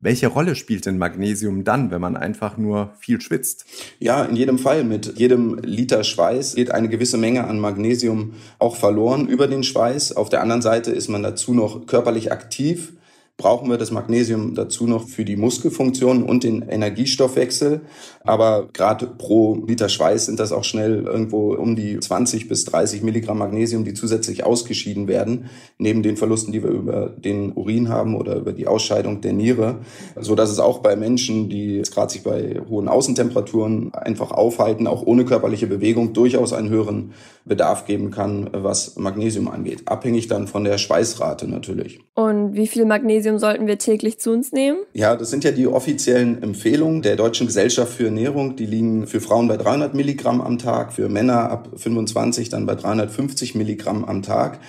Welche 0.00 0.28
Rolle 0.28 0.56
spielt 0.56 0.86
denn 0.86 0.98
Magnesium 0.98 1.64
dann, 1.64 1.90
wenn 1.90 2.00
man 2.00 2.16
einfach 2.16 2.56
nur 2.56 2.94
viel 2.98 3.20
schwitzt? 3.20 3.66
Ja, 4.00 4.24
in 4.24 4.34
jedem 4.34 4.58
Fall. 4.58 4.84
Mit 4.84 5.18
jedem 5.18 5.58
Liter 5.58 6.02
Schweiß 6.02 6.54
geht 6.54 6.70
eine 6.70 6.88
gewisse 6.88 7.18
Menge 7.18 7.44
an 7.44 7.60
Magnesium 7.60 8.32
auch 8.58 8.76
verloren 8.76 9.28
über 9.28 9.46
den 9.46 9.62
Schweiß. 9.62 10.16
Auf 10.16 10.30
der 10.30 10.40
anderen 10.40 10.62
Seite 10.62 10.90
ist 10.90 11.08
man 11.08 11.22
dazu 11.22 11.52
noch 11.52 11.86
körperlich 11.86 12.32
aktiv 12.32 12.94
brauchen 13.38 13.68
wir 13.70 13.78
das 13.78 13.90
Magnesium 13.90 14.54
dazu 14.54 14.86
noch 14.86 15.08
für 15.08 15.24
die 15.24 15.36
Muskelfunktion 15.36 16.22
und 16.22 16.44
den 16.44 16.62
Energiestoffwechsel. 16.62 17.80
Aber 18.22 18.68
gerade 18.72 19.06
pro 19.06 19.56
Liter 19.66 19.88
Schweiß 19.88 20.26
sind 20.26 20.38
das 20.38 20.52
auch 20.52 20.64
schnell 20.64 21.04
irgendwo 21.04 21.54
um 21.54 21.74
die 21.74 21.98
20 21.98 22.46
bis 22.46 22.64
30 22.66 23.02
Milligramm 23.02 23.38
Magnesium, 23.38 23.84
die 23.84 23.94
zusätzlich 23.94 24.44
ausgeschieden 24.44 25.08
werden, 25.08 25.50
neben 25.78 26.02
den 26.02 26.16
Verlusten, 26.16 26.52
die 26.52 26.62
wir 26.62 26.70
über 26.70 27.08
den 27.08 27.52
Urin 27.52 27.88
haben 27.88 28.14
oder 28.14 28.36
über 28.36 28.52
die 28.52 28.68
Ausscheidung 28.68 29.20
der 29.22 29.32
Niere, 29.32 29.80
so 30.20 30.36
dass 30.36 30.50
es 30.50 30.60
auch 30.60 30.78
bei 30.78 30.94
Menschen, 30.94 31.48
die 31.48 31.82
gerade 31.90 32.12
sich 32.12 32.22
bei 32.22 32.60
hohen 32.68 32.86
Außentemperaturen 32.86 33.92
einfach 33.94 34.30
aufhalten, 34.30 34.86
auch 34.86 35.02
ohne 35.04 35.24
körperliche 35.24 35.66
Bewegung 35.66 36.12
durchaus 36.12 36.52
einen 36.52 36.68
höheren 36.68 37.12
Bedarf 37.44 37.86
geben 37.86 38.10
kann, 38.10 38.48
was 38.52 38.96
Magnesium 38.96 39.48
angeht. 39.48 39.82
Abhängig 39.86 40.28
dann 40.28 40.46
von 40.46 40.64
der 40.64 40.78
Schweißrate 40.78 41.48
natürlich. 41.48 42.00
Und 42.14 42.54
wie 42.54 42.66
viel 42.66 42.84
Magnesium 42.84 43.38
sollten 43.38 43.66
wir 43.66 43.78
täglich 43.78 44.18
zu 44.18 44.30
uns 44.30 44.52
nehmen? 44.52 44.78
Ja, 44.92 45.16
das 45.16 45.30
sind 45.30 45.44
ja 45.44 45.50
die 45.50 45.66
offiziellen 45.66 46.42
Empfehlungen 46.42 47.02
der 47.02 47.16
Deutschen 47.16 47.46
Gesellschaft 47.46 47.94
für 47.94 48.06
Ernährung. 48.06 48.56
Die 48.56 48.66
liegen 48.66 49.06
für 49.06 49.20
Frauen 49.20 49.48
bei 49.48 49.56
300 49.56 49.94
Milligramm 49.94 50.40
am 50.40 50.58
Tag, 50.58 50.92
für 50.92 51.08
Männer 51.08 51.50
ab 51.50 51.70
25 51.76 52.48
dann 52.48 52.66
bei 52.66 52.74
350 52.74 53.54
Milligramm 53.54 54.04
am 54.04 54.22
Tag 54.22 54.60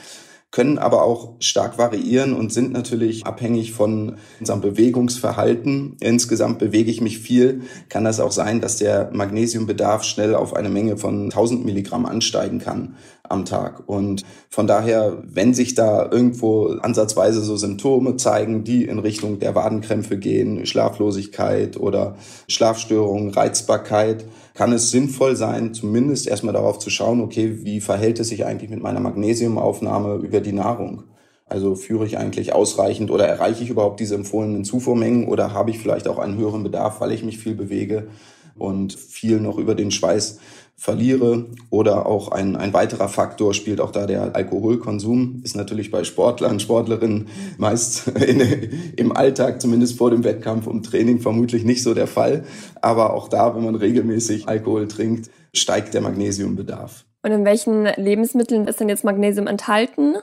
können 0.53 0.77
aber 0.77 1.03
auch 1.03 1.33
stark 1.39 1.79
variieren 1.79 2.33
und 2.33 2.53
sind 2.53 2.71
natürlich 2.71 3.25
abhängig 3.25 3.73
von 3.73 4.17
unserem 4.39 4.61
Bewegungsverhalten. 4.61 5.97
Insgesamt 5.99 6.59
bewege 6.59 6.91
ich 6.91 7.01
mich 7.01 7.17
viel, 7.17 7.63
kann 7.89 8.03
das 8.03 8.19
auch 8.19 8.31
sein, 8.31 8.61
dass 8.61 8.77
der 8.77 9.09
Magnesiumbedarf 9.11 10.03
schnell 10.03 10.35
auf 10.35 10.55
eine 10.55 10.69
Menge 10.69 10.97
von 10.97 11.23
1000 11.23 11.65
Milligramm 11.65 12.05
ansteigen 12.05 12.59
kann. 12.59 12.95
Am 13.33 13.45
Tag. 13.45 13.83
Und 13.87 14.23
von 14.49 14.67
daher, 14.67 15.17
wenn 15.25 15.53
sich 15.53 15.75
da 15.75 16.09
irgendwo 16.09 16.67
ansatzweise 16.67 17.41
so 17.41 17.57
Symptome 17.57 18.15
zeigen, 18.15 18.63
die 18.63 18.85
in 18.85 18.99
Richtung 18.99 19.39
der 19.39 19.55
Wadenkrämpfe 19.55 20.17
gehen, 20.17 20.65
Schlaflosigkeit 20.65 21.77
oder 21.77 22.15
Schlafstörungen, 22.47 23.31
Reizbarkeit, 23.31 24.25
kann 24.53 24.71
es 24.71 24.91
sinnvoll 24.91 25.35
sein, 25.35 25.73
zumindest 25.73 26.27
erstmal 26.27 26.53
darauf 26.53 26.79
zu 26.79 26.89
schauen, 26.89 27.21
okay, 27.21 27.65
wie 27.65 27.81
verhält 27.81 28.19
es 28.19 28.29
sich 28.29 28.45
eigentlich 28.45 28.69
mit 28.69 28.81
meiner 28.81 28.99
Magnesiumaufnahme 28.99 30.15
über 30.15 30.39
die 30.39 30.53
Nahrung? 30.53 31.03
Also 31.45 31.75
führe 31.75 32.05
ich 32.05 32.17
eigentlich 32.17 32.53
ausreichend 32.53 33.11
oder 33.11 33.27
erreiche 33.27 33.63
ich 33.63 33.69
überhaupt 33.69 33.99
diese 33.99 34.15
empfohlenen 34.15 34.63
Zufuhrmengen 34.63 35.27
oder 35.27 35.53
habe 35.53 35.71
ich 35.71 35.79
vielleicht 35.79 36.07
auch 36.07 36.17
einen 36.17 36.37
höheren 36.37 36.63
Bedarf, 36.63 37.01
weil 37.01 37.11
ich 37.11 37.23
mich 37.23 37.37
viel 37.37 37.53
bewege 37.53 38.07
und 38.55 38.93
viel 38.93 39.39
noch 39.39 39.57
über 39.57 39.75
den 39.75 39.91
Schweiß 39.91 40.39
verliere. 40.75 41.45
Oder 41.69 42.05
auch 42.05 42.29
ein, 42.29 42.55
ein 42.55 42.73
weiterer 42.73 43.07
Faktor 43.07 43.53
spielt 43.53 43.79
auch 43.79 43.91
da 43.91 44.05
der 44.05 44.35
Alkoholkonsum. 44.35 45.41
Ist 45.43 45.55
natürlich 45.55 45.91
bei 45.91 46.03
Sportlern, 46.03 46.59
Sportlerinnen 46.59 47.27
meist 47.57 48.07
in, 48.27 48.41
im 48.97 49.15
Alltag, 49.15 49.61
zumindest 49.61 49.97
vor 49.97 50.11
dem 50.11 50.23
Wettkampf 50.23 50.67
und 50.67 50.85
Training, 50.85 51.19
vermutlich 51.19 51.63
nicht 51.63 51.83
so 51.83 51.93
der 51.93 52.07
Fall. 52.07 52.43
Aber 52.81 53.13
auch 53.13 53.27
da, 53.27 53.55
wenn 53.55 53.63
man 53.63 53.75
regelmäßig 53.75 54.47
Alkohol 54.47 54.87
trinkt, 54.87 55.29
steigt 55.53 55.93
der 55.93 56.01
Magnesiumbedarf. 56.01 57.05
Und 57.21 57.31
in 57.31 57.45
welchen 57.45 57.85
Lebensmitteln 57.95 58.67
ist 58.67 58.81
denn 58.81 58.89
jetzt 58.89 59.05
Magnesium 59.05 59.47
enthalten? 59.47 60.15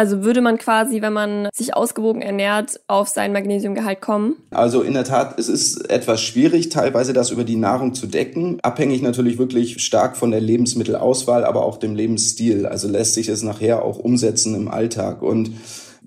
Also 0.00 0.22
würde 0.22 0.40
man 0.40 0.56
quasi, 0.56 1.02
wenn 1.02 1.12
man 1.12 1.50
sich 1.54 1.76
ausgewogen 1.76 2.22
ernährt, 2.22 2.80
auf 2.86 3.08
sein 3.08 3.34
Magnesiumgehalt 3.34 4.00
kommen? 4.00 4.36
Also 4.50 4.80
in 4.80 4.94
der 4.94 5.04
Tat, 5.04 5.38
es 5.38 5.50
ist 5.50 5.90
etwas 5.90 6.22
schwierig, 6.22 6.70
teilweise 6.70 7.12
das 7.12 7.30
über 7.30 7.44
die 7.44 7.56
Nahrung 7.56 7.92
zu 7.92 8.06
decken. 8.06 8.58
Abhängig 8.62 9.02
natürlich 9.02 9.36
wirklich 9.36 9.84
stark 9.84 10.16
von 10.16 10.30
der 10.30 10.40
Lebensmittelauswahl, 10.40 11.44
aber 11.44 11.66
auch 11.66 11.76
dem 11.76 11.94
Lebensstil. 11.94 12.64
Also 12.64 12.88
lässt 12.88 13.12
sich 13.12 13.28
es 13.28 13.42
nachher 13.42 13.84
auch 13.84 13.98
umsetzen 13.98 14.54
im 14.54 14.68
Alltag. 14.68 15.20
Und 15.20 15.50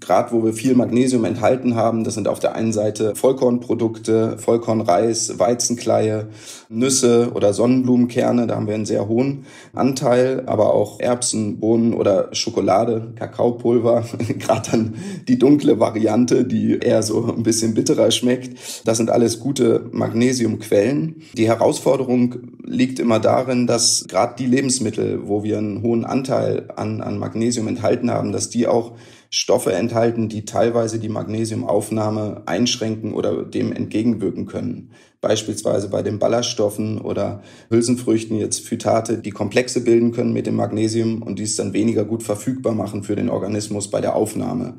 gerade 0.05 0.31
wo 0.31 0.43
wir 0.43 0.53
viel 0.53 0.75
Magnesium 0.75 1.25
enthalten 1.25 1.75
haben. 1.75 2.03
Das 2.03 2.13
sind 2.13 2.27
auf 2.27 2.39
der 2.39 2.55
einen 2.55 2.73
Seite 2.73 3.15
Vollkornprodukte, 3.15 4.37
Vollkornreis, 4.37 5.39
Weizenkleie, 5.39 6.27
Nüsse 6.69 7.31
oder 7.33 7.53
Sonnenblumenkerne. 7.53 8.47
Da 8.47 8.55
haben 8.55 8.67
wir 8.67 8.75
einen 8.75 8.85
sehr 8.85 9.07
hohen 9.07 9.45
Anteil, 9.73 10.43
aber 10.45 10.73
auch 10.73 10.99
Erbsen, 10.99 11.59
Bohnen 11.59 11.93
oder 11.93 12.29
Schokolade, 12.33 13.13
Kakaopulver. 13.15 14.05
gerade 14.39 14.71
dann 14.71 14.95
die 15.27 15.39
dunkle 15.39 15.79
Variante, 15.79 16.45
die 16.45 16.77
eher 16.79 17.03
so 17.03 17.33
ein 17.35 17.43
bisschen 17.43 17.73
bitterer 17.73 18.11
schmeckt. 18.11 18.57
Das 18.85 18.97
sind 18.97 19.09
alles 19.09 19.39
gute 19.39 19.89
Magnesiumquellen. 19.91 21.21
Die 21.37 21.47
Herausforderung 21.47 22.35
liegt 22.65 22.99
immer 22.99 23.19
darin, 23.19 23.67
dass 23.67 24.05
gerade 24.07 24.35
die 24.37 24.45
Lebensmittel, 24.45 25.27
wo 25.27 25.43
wir 25.43 25.57
einen 25.57 25.81
hohen 25.81 26.05
Anteil 26.05 26.69
an, 26.75 27.01
an 27.01 27.17
Magnesium 27.17 27.67
enthalten 27.67 28.11
haben, 28.11 28.31
dass 28.31 28.49
die 28.49 28.67
auch 28.67 28.93
Stoffe 29.35 29.73
enthalten, 29.73 30.29
die 30.29 30.45
teilweise 30.45 30.99
die 30.99 31.09
Magnesiumaufnahme 31.09 32.43
einschränken 32.45 33.15
oder 33.15 33.43
dem 33.43 33.73
entgegenwirken 33.73 34.45
können. 34.45 34.91
Beispielsweise 35.21 35.89
bei 35.89 36.03
den 36.03 36.19
Ballaststoffen 36.19 37.01
oder 37.01 37.41
Hülsenfrüchten 37.71 38.37
jetzt 38.37 38.59
Phytate, 38.59 39.17
die 39.17 39.31
Komplexe 39.31 39.81
bilden 39.83 40.11
können 40.11 40.33
mit 40.33 40.45
dem 40.45 40.55
Magnesium 40.55 41.23
und 41.23 41.39
dies 41.39 41.55
dann 41.55 41.73
weniger 41.73 42.05
gut 42.05 42.21
verfügbar 42.21 42.75
machen 42.75 43.01
für 43.01 43.15
den 43.15 43.27
Organismus 43.27 43.89
bei 43.89 44.01
der 44.01 44.15
Aufnahme. 44.15 44.75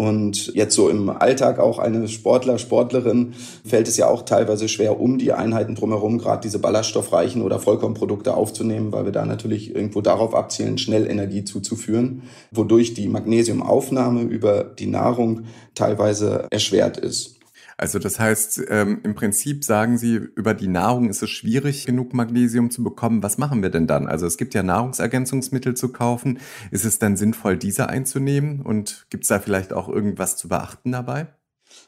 Und 0.00 0.54
jetzt 0.54 0.74
so 0.76 0.88
im 0.88 1.10
Alltag 1.10 1.58
auch 1.58 1.78
eine 1.78 2.08
Sportler, 2.08 2.58
Sportlerin 2.58 3.34
fällt 3.66 3.86
es 3.86 3.98
ja 3.98 4.08
auch 4.08 4.22
teilweise 4.22 4.66
schwer, 4.66 4.98
um 4.98 5.18
die 5.18 5.34
Einheiten 5.34 5.74
drumherum 5.74 6.16
gerade 6.16 6.40
diese 6.40 6.58
ballaststoffreichen 6.58 7.42
oder 7.42 7.58
Vollkornprodukte 7.58 8.32
aufzunehmen, 8.32 8.92
weil 8.92 9.04
wir 9.04 9.12
da 9.12 9.26
natürlich 9.26 9.74
irgendwo 9.74 10.00
darauf 10.00 10.34
abzielen, 10.34 10.78
schnell 10.78 11.06
Energie 11.06 11.44
zuzuführen, 11.44 12.22
wodurch 12.50 12.94
die 12.94 13.08
Magnesiumaufnahme 13.08 14.22
über 14.22 14.64
die 14.64 14.86
Nahrung 14.86 15.42
teilweise 15.74 16.46
erschwert 16.50 16.96
ist. 16.96 17.39
Also 17.80 17.98
das 17.98 18.20
heißt, 18.20 18.64
ähm, 18.68 19.00
im 19.04 19.14
Prinzip 19.14 19.64
sagen 19.64 19.96
Sie, 19.96 20.16
über 20.16 20.52
die 20.52 20.68
Nahrung 20.68 21.08
ist 21.08 21.22
es 21.22 21.30
schwierig, 21.30 21.86
genug 21.86 22.12
Magnesium 22.12 22.70
zu 22.70 22.84
bekommen. 22.84 23.22
Was 23.22 23.38
machen 23.38 23.62
wir 23.62 23.70
denn 23.70 23.86
dann? 23.86 24.06
Also 24.06 24.26
es 24.26 24.36
gibt 24.36 24.52
ja 24.52 24.62
Nahrungsergänzungsmittel 24.62 25.72
zu 25.72 25.90
kaufen. 25.90 26.40
Ist 26.70 26.84
es 26.84 26.98
dann 26.98 27.16
sinnvoll, 27.16 27.56
diese 27.56 27.88
einzunehmen? 27.88 28.60
Und 28.60 29.06
gibt 29.08 29.24
es 29.24 29.28
da 29.28 29.38
vielleicht 29.38 29.72
auch 29.72 29.88
irgendwas 29.88 30.36
zu 30.36 30.48
beachten 30.48 30.92
dabei? 30.92 31.28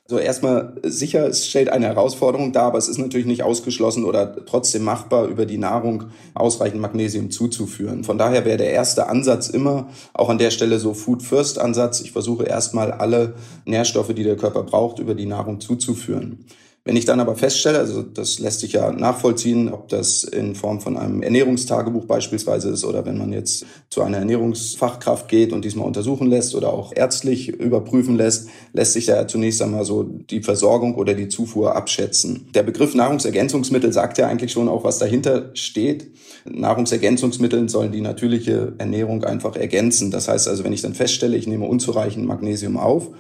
So 0.09 0.19
erstmal 0.19 0.75
sicher, 0.83 1.29
es 1.29 1.47
stellt 1.47 1.69
eine 1.69 1.87
Herausforderung 1.87 2.53
dar, 2.53 2.65
aber 2.65 2.79
es 2.79 2.89
ist 2.89 2.99
natürlich 2.99 3.27
nicht 3.27 3.45
ausgeschlossen 3.45 4.05
oder 4.05 4.45
trotzdem 4.45 4.83
machbar, 4.83 5.27
über 5.27 5.47
die 5.47 5.59
Nahrung 5.59 6.11
ausreichend 6.35 6.81
Magnesium 6.81 7.31
zuzuführen. 7.31 8.03
Von 8.03 8.19
daher 8.19 8.45
wäre 8.45 8.59
der 8.59 8.73
erste 8.73 9.07
Ansatz 9.07 9.49
immer, 9.49 9.89
auch 10.13 10.29
an 10.29 10.39
der 10.39 10.51
Stelle 10.51 10.81
so 10.81 10.93
Food 10.93 11.23
First 11.23 11.61
Ansatz. 11.61 12.01
Ich 12.01 12.11
versuche 12.11 12.45
erstmal 12.45 12.91
alle 12.91 13.35
Nährstoffe, 13.65 14.13
die 14.13 14.25
der 14.25 14.37
Körper 14.37 14.65
braucht, 14.65 14.99
über 14.99 15.15
die 15.15 15.27
Nahrung 15.27 15.61
zuzuführen. 15.61 16.47
Wenn 16.85 16.97
ich 16.97 17.05
dann 17.05 17.21
aber 17.21 17.37
feststelle, 17.37 17.79
also 17.79 18.03
das 18.03 18.41
lässt 18.41 18.59
sich 18.59 18.73
ja 18.73 18.91
nachvollziehen, 18.91 19.69
ob 19.69 19.89
das 19.89 20.25
in 20.25 20.57
Form 20.57 20.81
von 20.81 20.97
einem 20.97 21.23
Ernährungstagebuch 21.23 22.07
beispielsweise 22.07 22.71
ist 22.71 22.85
oder 22.85 23.07
wenn 23.07 23.19
man 23.19 23.33
jetzt 23.33 23.65
zu 23.89 24.03
einer 24.03 24.19
Ernährungsfachkraft 24.19 25.29
geht 25.29 25.53
und 25.53 25.65
diesmal 25.65 25.87
untersuchen 25.87 26.27
lässt 26.29 26.57
oder 26.57 26.73
auch 26.73 26.93
ärztlich 26.93 27.47
überprüfen 27.47 28.17
lässt, 28.17 28.49
lässt 28.73 28.95
sich 28.95 29.07
ja 29.07 29.29
zunächst 29.29 29.63
einmal 29.63 29.85
so 29.85 30.03
die 30.03 30.43
Versorgung 30.43 30.97
oder 30.97 31.15
die 31.15 31.29
Zufuhr 31.29 31.77
abschätzen. 31.77 32.49
Der 32.53 32.65
Begriff 32.65 32.97
Nahrungsergänzungsmittel 32.97 33.93
sagt 33.93 34.19
ja 34.19 34.27
eigentlich 34.27 34.51
schon 34.51 34.69
auch, 34.69 34.83
was 34.83 34.99
dahinter 34.99 35.51
steht. 35.55 36.11
Nahrungsergänzungsmittel 36.47 37.69
sollen 37.69 37.93
die 37.93 38.01
natürliche 38.01 38.73
Ernährung 38.79 39.23
einfach 39.23 39.55
ergänzen. 39.55 40.11
Das 40.11 40.27
heißt 40.27 40.49
also, 40.49 40.65
wenn 40.65 40.73
ich 40.73 40.83
dann 40.83 40.95
feststelle, 40.95 41.37
ich 41.37 41.47
nehme 41.47 41.67
unzureichend 41.67 42.27
Magnesium 42.27 42.77
auf, 42.77 43.11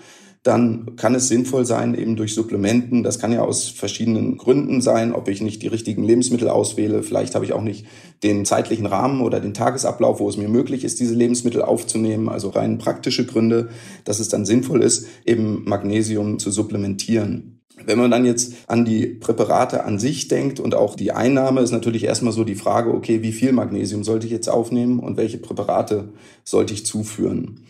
dann 0.42 0.96
kann 0.96 1.14
es 1.14 1.28
sinnvoll 1.28 1.64
sein, 1.64 1.94
eben 1.94 2.16
durch 2.16 2.34
Supplementen, 2.34 3.04
das 3.04 3.20
kann 3.20 3.32
ja 3.32 3.42
aus 3.42 3.68
verschiedenen 3.68 4.38
Gründen 4.38 4.80
sein, 4.80 5.12
ob 5.12 5.28
ich 5.28 5.40
nicht 5.40 5.62
die 5.62 5.68
richtigen 5.68 6.02
Lebensmittel 6.02 6.48
auswähle, 6.48 7.04
vielleicht 7.04 7.36
habe 7.36 7.44
ich 7.44 7.52
auch 7.52 7.62
nicht 7.62 7.86
den 8.24 8.44
zeitlichen 8.44 8.86
Rahmen 8.86 9.20
oder 9.20 9.38
den 9.38 9.54
Tagesablauf, 9.54 10.18
wo 10.18 10.28
es 10.28 10.36
mir 10.36 10.48
möglich 10.48 10.82
ist, 10.82 10.98
diese 10.98 11.14
Lebensmittel 11.14 11.62
aufzunehmen, 11.62 12.28
also 12.28 12.48
rein 12.48 12.78
praktische 12.78 13.24
Gründe, 13.24 13.68
dass 14.04 14.18
es 14.18 14.28
dann 14.28 14.44
sinnvoll 14.44 14.82
ist, 14.82 15.06
eben 15.24 15.62
Magnesium 15.64 16.40
zu 16.40 16.50
supplementieren. 16.50 17.60
Wenn 17.84 17.98
man 17.98 18.10
dann 18.10 18.24
jetzt 18.24 18.54
an 18.66 18.84
die 18.84 19.06
Präparate 19.06 19.84
an 19.84 19.98
sich 19.98 20.28
denkt 20.28 20.60
und 20.60 20.74
auch 20.74 20.94
die 20.94 21.12
Einnahme, 21.12 21.60
ist 21.60 21.72
natürlich 21.72 22.04
erstmal 22.04 22.32
so 22.32 22.44
die 22.44 22.54
Frage, 22.54 22.92
okay, 22.92 23.22
wie 23.22 23.32
viel 23.32 23.52
Magnesium 23.52 24.04
sollte 24.04 24.26
ich 24.26 24.32
jetzt 24.32 24.48
aufnehmen 24.48 24.98
und 24.98 25.16
welche 25.16 25.38
Präparate 25.38 26.10
sollte 26.44 26.74
ich 26.74 26.84
zuführen? 26.84 27.64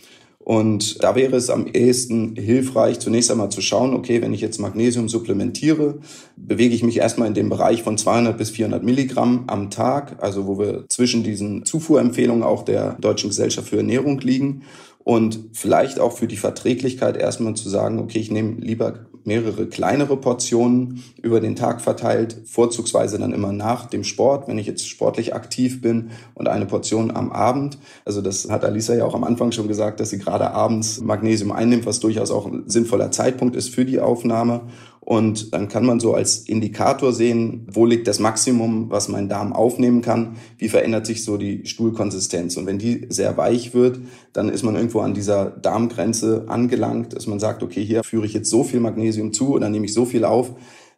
Und 0.45 1.03
da 1.05 1.15
wäre 1.15 1.37
es 1.37 1.51
am 1.51 1.67
ehesten 1.73 2.35
hilfreich, 2.35 2.99
zunächst 2.99 3.31
einmal 3.31 3.51
zu 3.51 3.61
schauen, 3.61 3.95
okay, 3.95 4.21
wenn 4.23 4.35
ich 4.35 4.41
jetzt 4.41 4.59
Magnesium 4.59 5.09
supplementiere, 5.09 6.01
bewege 6.37 6.75
ich 6.75 6.83
mich 6.83 6.99
erstmal 6.99 7.29
in 7.29 7.35
dem 7.35 7.49
Bereich 7.49 7.85
von 7.85 7.97
200 7.97 8.37
bis 8.37 8.51
400 8.51 8.83
Milligramm 8.83 9.45
am 9.47 9.71
Tag, 9.71 10.17
also 10.21 10.49
wo 10.49 10.59
wir 10.59 10.85
zwischen 10.89 11.23
diesen 11.23 11.65
Zufuhrempfehlungen 11.65 12.43
auch 12.43 12.65
der 12.65 12.95
Deutschen 13.01 13.31
Gesellschaft 13.31 13.69
für 13.69 13.77
Ernährung 13.77 14.19
liegen. 14.21 14.63
Und 15.05 15.51
vielleicht 15.53 15.99
auch 15.99 16.17
für 16.17 16.29
die 16.29 16.37
Verträglichkeit 16.37 17.17
erstmal 17.17 17.55
zu 17.55 17.69
sagen, 17.69 17.99
okay, 17.99 18.19
ich 18.19 18.31
nehme 18.31 18.61
lieber 18.61 19.07
mehrere 19.25 19.67
kleinere 19.67 20.17
Portionen 20.17 21.03
über 21.23 21.41
den 21.41 21.57
Tag 21.57 21.81
verteilt, 21.81 22.37
vorzugsweise 22.47 23.19
dann 23.19 23.33
immer 23.33 23.53
nach 23.53 23.87
dem 23.87 24.05
Sport, 24.05 24.49
wenn 24.49 24.59
ich 24.59 24.67
jetzt 24.67 24.89
sportlich 24.89 25.35
aktiv 25.35 25.81
bin 25.81 26.11
und 26.35 26.49
eine 26.49 26.67
Portion 26.67 27.11
am 27.11 27.33
Abend. 27.33 27.79
Also 28.05 28.21
das 28.21 28.51
hat 28.51 28.65
Alisa 28.65 28.95
ja 28.95 29.05
auch 29.05 29.15
am 29.15 29.25
Anfang 29.25 29.53
schon 29.53 29.69
gesagt, 29.69 30.01
dass 30.01 30.11
sie 30.11 30.19
gerade 30.19 30.51
abends 30.51 31.01
Magnesium 31.01 31.53
einnimmt, 31.53 31.87
was 31.87 32.01
durchaus 32.01 32.31
auch 32.31 32.47
ein 32.47 32.65
sinnvoller 32.69 33.11
Zeitpunkt 33.11 33.57
ist 33.57 33.71
für 33.71 33.85
die 33.85 34.01
Aufnahme. 34.01 34.63
Und 35.05 35.53
dann 35.53 35.69
kann 35.69 35.85
man 35.85 35.99
so 35.99 36.15
als 36.15 36.49
Indikator 36.49 37.13
sehen, 37.13 37.67
wo 37.69 37.87
liegt 37.87 38.07
das 38.07 38.21
Maximum, 38.21 38.89
was 38.89 39.09
mein 39.09 39.29
Darm 39.29 39.53
aufnehmen 39.53 40.01
kann, 40.01 40.37
wie 40.59 40.69
verändert 40.69 41.07
sich 41.07 41.25
so 41.25 41.37
die 41.37 41.67
Stuhlkonsistenz. 41.67 42.57
Und 42.57 42.67
wenn 42.67 42.79
die 42.79 43.07
sehr 43.09 43.37
weich 43.37 43.75
wird, 43.75 43.99
dann 44.33 44.49
ist 44.49 44.63
man 44.63 44.77
irgendwo 44.77 45.01
an 45.01 45.13
dieser 45.13 45.47
Darmgrenze 45.47 46.45
angelangt, 46.47 47.17
dass 47.17 47.27
man 47.27 47.41
sagt, 47.41 47.65
okay, 47.65 47.85
hier 47.85 48.05
führe 48.05 48.27
ich 48.27 48.33
jetzt 48.33 48.49
so 48.49 48.63
viel 48.63 48.79
Magnesium 48.79 49.33
zu 49.33 49.53
oder 49.53 49.69
nehme 49.69 49.87
ich 49.87 49.93
so 49.93 50.05
viel 50.05 50.25
auf, 50.25 50.53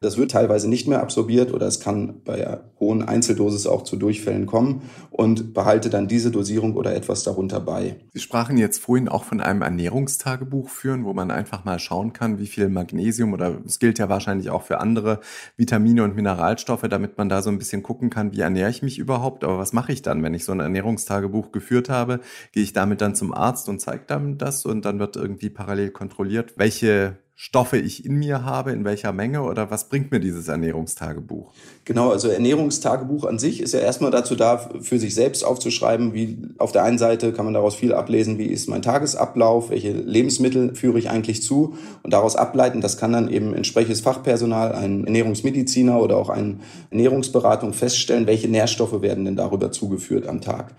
das 0.04 0.18
wird 0.18 0.32
teilweise 0.32 0.68
nicht 0.68 0.86
mehr 0.86 1.00
absorbiert 1.00 1.52
oder 1.52 1.66
es 1.66 1.80
kann 1.80 2.22
bei 2.24 2.60
hohen 2.78 3.02
Einzeldosis 3.02 3.66
auch 3.66 3.82
zu 3.82 3.96
Durchfällen 3.96 4.46
kommen 4.46 4.82
und 5.10 5.54
behalte 5.54 5.90
dann 5.90 6.08
diese 6.08 6.30
Dosierung 6.30 6.76
oder 6.76 6.94
etwas 6.94 7.22
darunter 7.22 7.60
bei. 7.60 7.96
Sie 8.12 8.20
sprachen 8.20 8.58
jetzt 8.58 8.78
vorhin 8.78 9.08
auch 9.08 9.24
von 9.24 9.40
einem 9.40 9.62
Ernährungstagebuch 9.62 10.68
führen, 10.68 11.04
wo 11.04 11.14
man 11.14 11.30
einfach 11.30 11.64
mal 11.64 11.78
schauen 11.78 12.12
kann, 12.12 12.38
wie 12.38 12.46
viel 12.46 12.68
Magnesium 12.68 13.32
oder 13.32 13.58
es 13.64 13.78
gilt 13.78 13.98
ja 13.98 14.08
wahrscheinlich 14.08 14.50
auch 14.50 14.62
für 14.62 14.80
andere 14.80 15.20
Vitamine 15.56 16.04
und 16.04 16.14
Mineralstoffe, 16.14 16.86
damit 16.88 17.16
man 17.16 17.28
da 17.28 17.42
so 17.42 17.50
ein 17.50 17.58
bisschen 17.58 17.82
gucken 17.82 18.10
kann, 18.10 18.32
wie 18.32 18.40
ernähre 18.40 18.70
ich 18.70 18.82
mich 18.82 18.98
überhaupt. 18.98 19.44
Aber 19.44 19.58
was 19.58 19.72
mache 19.72 19.92
ich 19.92 20.02
dann, 20.02 20.22
wenn 20.22 20.34
ich 20.34 20.44
so 20.44 20.52
ein 20.52 20.60
Ernährungstagebuch 20.60 21.52
geführt 21.52 21.88
habe? 21.88 22.20
Gehe 22.52 22.62
ich 22.62 22.72
damit 22.72 23.00
dann 23.00 23.14
zum 23.14 23.32
Arzt 23.32 23.68
und 23.68 23.80
zeige 23.80 24.04
dann 24.06 24.36
das 24.36 24.66
und 24.66 24.84
dann 24.84 24.98
wird 24.98 25.16
irgendwie 25.16 25.50
parallel 25.50 25.90
kontrolliert, 25.90 26.54
welche 26.56 27.16
Stoffe 27.36 27.78
ich 27.78 28.04
in 28.06 28.14
mir 28.14 28.44
habe, 28.44 28.70
in 28.70 28.84
welcher 28.84 29.12
Menge 29.12 29.42
oder 29.42 29.68
was 29.68 29.88
bringt 29.88 30.12
mir 30.12 30.20
dieses 30.20 30.46
Ernährungstagebuch? 30.46 31.52
Genau, 31.84 32.10
also 32.10 32.28
Ernährungstagebuch 32.28 33.24
an 33.24 33.40
sich 33.40 33.60
ist 33.60 33.74
ja 33.74 33.80
erstmal 33.80 34.12
dazu 34.12 34.36
da, 34.36 34.70
für 34.80 35.00
sich 35.00 35.16
selbst 35.16 35.44
aufzuschreiben, 35.44 36.14
wie 36.14 36.38
auf 36.58 36.70
der 36.70 36.84
einen 36.84 36.96
Seite 36.96 37.32
kann 37.32 37.44
man 37.44 37.54
daraus 37.54 37.74
viel 37.74 37.92
ablesen, 37.92 38.38
wie 38.38 38.46
ist 38.46 38.68
mein 38.68 38.82
Tagesablauf, 38.82 39.70
welche 39.70 39.90
Lebensmittel 39.90 40.76
führe 40.76 41.00
ich 41.00 41.10
eigentlich 41.10 41.42
zu 41.42 41.76
und 42.04 42.12
daraus 42.12 42.36
ableiten, 42.36 42.80
das 42.80 42.98
kann 42.98 43.12
dann 43.12 43.28
eben 43.28 43.52
entsprechendes 43.52 44.00
Fachpersonal, 44.00 44.72
ein 44.72 45.04
Ernährungsmediziner 45.04 46.00
oder 46.00 46.18
auch 46.18 46.28
eine 46.28 46.58
Ernährungsberatung 46.90 47.72
feststellen, 47.72 48.28
welche 48.28 48.46
Nährstoffe 48.46 49.02
werden 49.02 49.24
denn 49.24 49.34
darüber 49.34 49.72
zugeführt 49.72 50.28
am 50.28 50.40
Tag. 50.40 50.72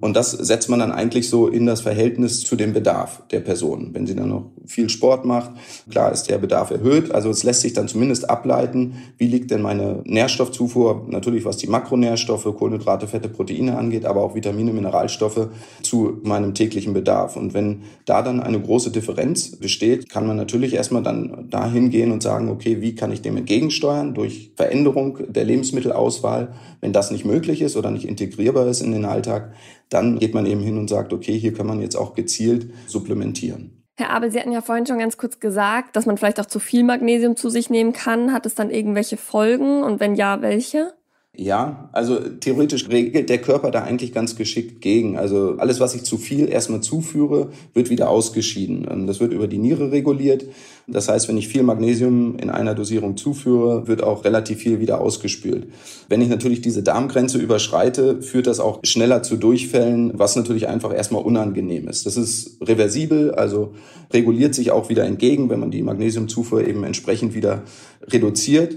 Und 0.00 0.16
das 0.16 0.30
setzt 0.30 0.70
man 0.70 0.80
dann 0.80 0.92
eigentlich 0.92 1.28
so 1.28 1.46
in 1.46 1.66
das 1.66 1.82
Verhältnis 1.82 2.40
zu 2.40 2.56
dem 2.56 2.72
Bedarf 2.72 3.22
der 3.30 3.40
Person. 3.40 3.90
Wenn 3.92 4.06
sie 4.06 4.16
dann 4.16 4.30
noch 4.30 4.46
viel 4.66 4.88
Sport 4.88 5.26
macht, 5.26 5.52
klar 5.90 6.10
ist 6.10 6.30
der 6.30 6.38
Bedarf 6.38 6.70
erhöht. 6.70 7.12
Also 7.12 7.28
es 7.28 7.42
lässt 7.42 7.60
sich 7.60 7.74
dann 7.74 7.86
zumindest 7.86 8.30
ableiten, 8.30 8.94
wie 9.18 9.26
liegt 9.26 9.50
denn 9.50 9.60
meine 9.60 10.00
Nährstoffzufuhr, 10.04 11.06
natürlich 11.08 11.44
was 11.44 11.58
die 11.58 11.66
Makronährstoffe, 11.66 12.44
Kohlenhydrate, 12.44 13.06
Fette, 13.06 13.28
Proteine 13.28 13.76
angeht, 13.76 14.06
aber 14.06 14.22
auch 14.22 14.34
Vitamine, 14.34 14.72
Mineralstoffe 14.72 15.48
zu 15.82 16.18
meinem 16.22 16.54
täglichen 16.54 16.94
Bedarf. 16.94 17.36
Und 17.36 17.52
wenn 17.52 17.82
da 18.06 18.22
dann 18.22 18.40
eine 18.40 18.60
große 18.60 18.90
Differenz 18.90 19.56
besteht, 19.56 20.08
kann 20.08 20.26
man 20.26 20.36
natürlich 20.36 20.74
erstmal 20.74 21.02
dann 21.02 21.48
dahin 21.50 21.90
gehen 21.90 22.10
und 22.10 22.22
sagen, 22.22 22.48
okay, 22.48 22.80
wie 22.80 22.94
kann 22.94 23.12
ich 23.12 23.20
dem 23.20 23.36
entgegensteuern 23.36 24.14
durch 24.14 24.52
Veränderung 24.56 25.18
der 25.28 25.44
Lebensmittelauswahl, 25.44 26.54
wenn 26.80 26.94
das 26.94 27.10
nicht 27.10 27.26
möglich 27.26 27.60
ist 27.60 27.76
oder 27.76 27.90
nicht 27.90 28.06
integrierbar 28.06 28.66
ist 28.66 28.80
in 28.80 28.92
den 28.92 29.04
Alltag, 29.04 29.52
dann 29.90 30.18
geht 30.18 30.34
man 30.34 30.46
eben 30.46 30.62
hin 30.62 30.78
und 30.78 30.88
sagt, 30.88 31.12
okay, 31.12 31.38
hier 31.38 31.52
kann 31.52 31.66
man 31.66 31.80
jetzt 31.82 31.96
auch 31.96 32.14
gezielt 32.14 32.72
supplementieren. 32.86 33.84
Herr 33.96 34.10
Abel, 34.10 34.30
Sie 34.30 34.40
hatten 34.40 34.52
ja 34.52 34.62
vorhin 34.62 34.86
schon 34.86 34.98
ganz 34.98 35.18
kurz 35.18 35.40
gesagt, 35.40 35.94
dass 35.94 36.06
man 36.06 36.16
vielleicht 36.16 36.40
auch 36.40 36.46
zu 36.46 36.58
viel 36.58 36.84
Magnesium 36.84 37.36
zu 37.36 37.50
sich 37.50 37.68
nehmen 37.68 37.92
kann. 37.92 38.32
Hat 38.32 38.46
es 38.46 38.54
dann 38.54 38.70
irgendwelche 38.70 39.18
Folgen 39.18 39.82
und 39.82 40.00
wenn 40.00 40.14
ja, 40.14 40.40
welche? 40.40 40.94
Ja, 41.40 41.88
also 41.92 42.18
theoretisch 42.18 42.90
regelt 42.90 43.30
der 43.30 43.38
Körper 43.38 43.70
da 43.70 43.82
eigentlich 43.82 44.12
ganz 44.12 44.36
geschickt 44.36 44.82
gegen. 44.82 45.16
Also 45.16 45.54
alles, 45.56 45.80
was 45.80 45.94
ich 45.94 46.02
zu 46.02 46.18
viel 46.18 46.46
erstmal 46.46 46.82
zuführe, 46.82 47.48
wird 47.72 47.88
wieder 47.88 48.10
ausgeschieden. 48.10 48.86
Ähm, 48.90 49.06
das 49.06 49.20
wird 49.20 49.32
über 49.32 49.48
die 49.48 49.56
Niere 49.56 49.90
reguliert. 49.90 50.44
Das 50.86 51.08
heißt, 51.08 51.28
wenn 51.28 51.38
ich 51.38 51.48
viel 51.48 51.62
Magnesium 51.62 52.36
in 52.36 52.50
einer 52.50 52.74
Dosierung 52.74 53.16
zuführe, 53.16 53.88
wird 53.88 54.02
auch 54.02 54.26
relativ 54.26 54.58
viel 54.58 54.80
wieder 54.80 55.00
ausgespült. 55.00 55.68
Wenn 56.10 56.20
ich 56.20 56.28
natürlich 56.28 56.60
diese 56.60 56.82
Darmgrenze 56.82 57.38
überschreite, 57.38 58.20
führt 58.20 58.46
das 58.46 58.60
auch 58.60 58.80
schneller 58.82 59.22
zu 59.22 59.38
Durchfällen, 59.38 60.12
was 60.18 60.36
natürlich 60.36 60.68
einfach 60.68 60.94
erstmal 60.94 61.22
unangenehm 61.22 61.88
ist. 61.88 62.04
Das 62.04 62.18
ist 62.18 62.58
reversibel, 62.60 63.30
also 63.30 63.72
reguliert 64.12 64.54
sich 64.54 64.72
auch 64.72 64.90
wieder 64.90 65.04
entgegen, 65.04 65.48
wenn 65.48 65.60
man 65.60 65.70
die 65.70 65.82
Magnesiumzufuhr 65.82 66.68
eben 66.68 66.84
entsprechend 66.84 67.32
wieder 67.32 67.62
reduziert. 68.02 68.76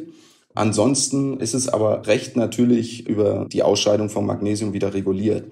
Ansonsten 0.55 1.39
ist 1.39 1.53
es 1.53 1.67
aber 1.67 2.05
recht 2.05 2.35
natürlich 2.35 3.07
über 3.07 3.47
die 3.51 3.63
Ausscheidung 3.63 4.09
von 4.09 4.25
Magnesium 4.25 4.73
wieder 4.73 4.93
reguliert. 4.93 5.45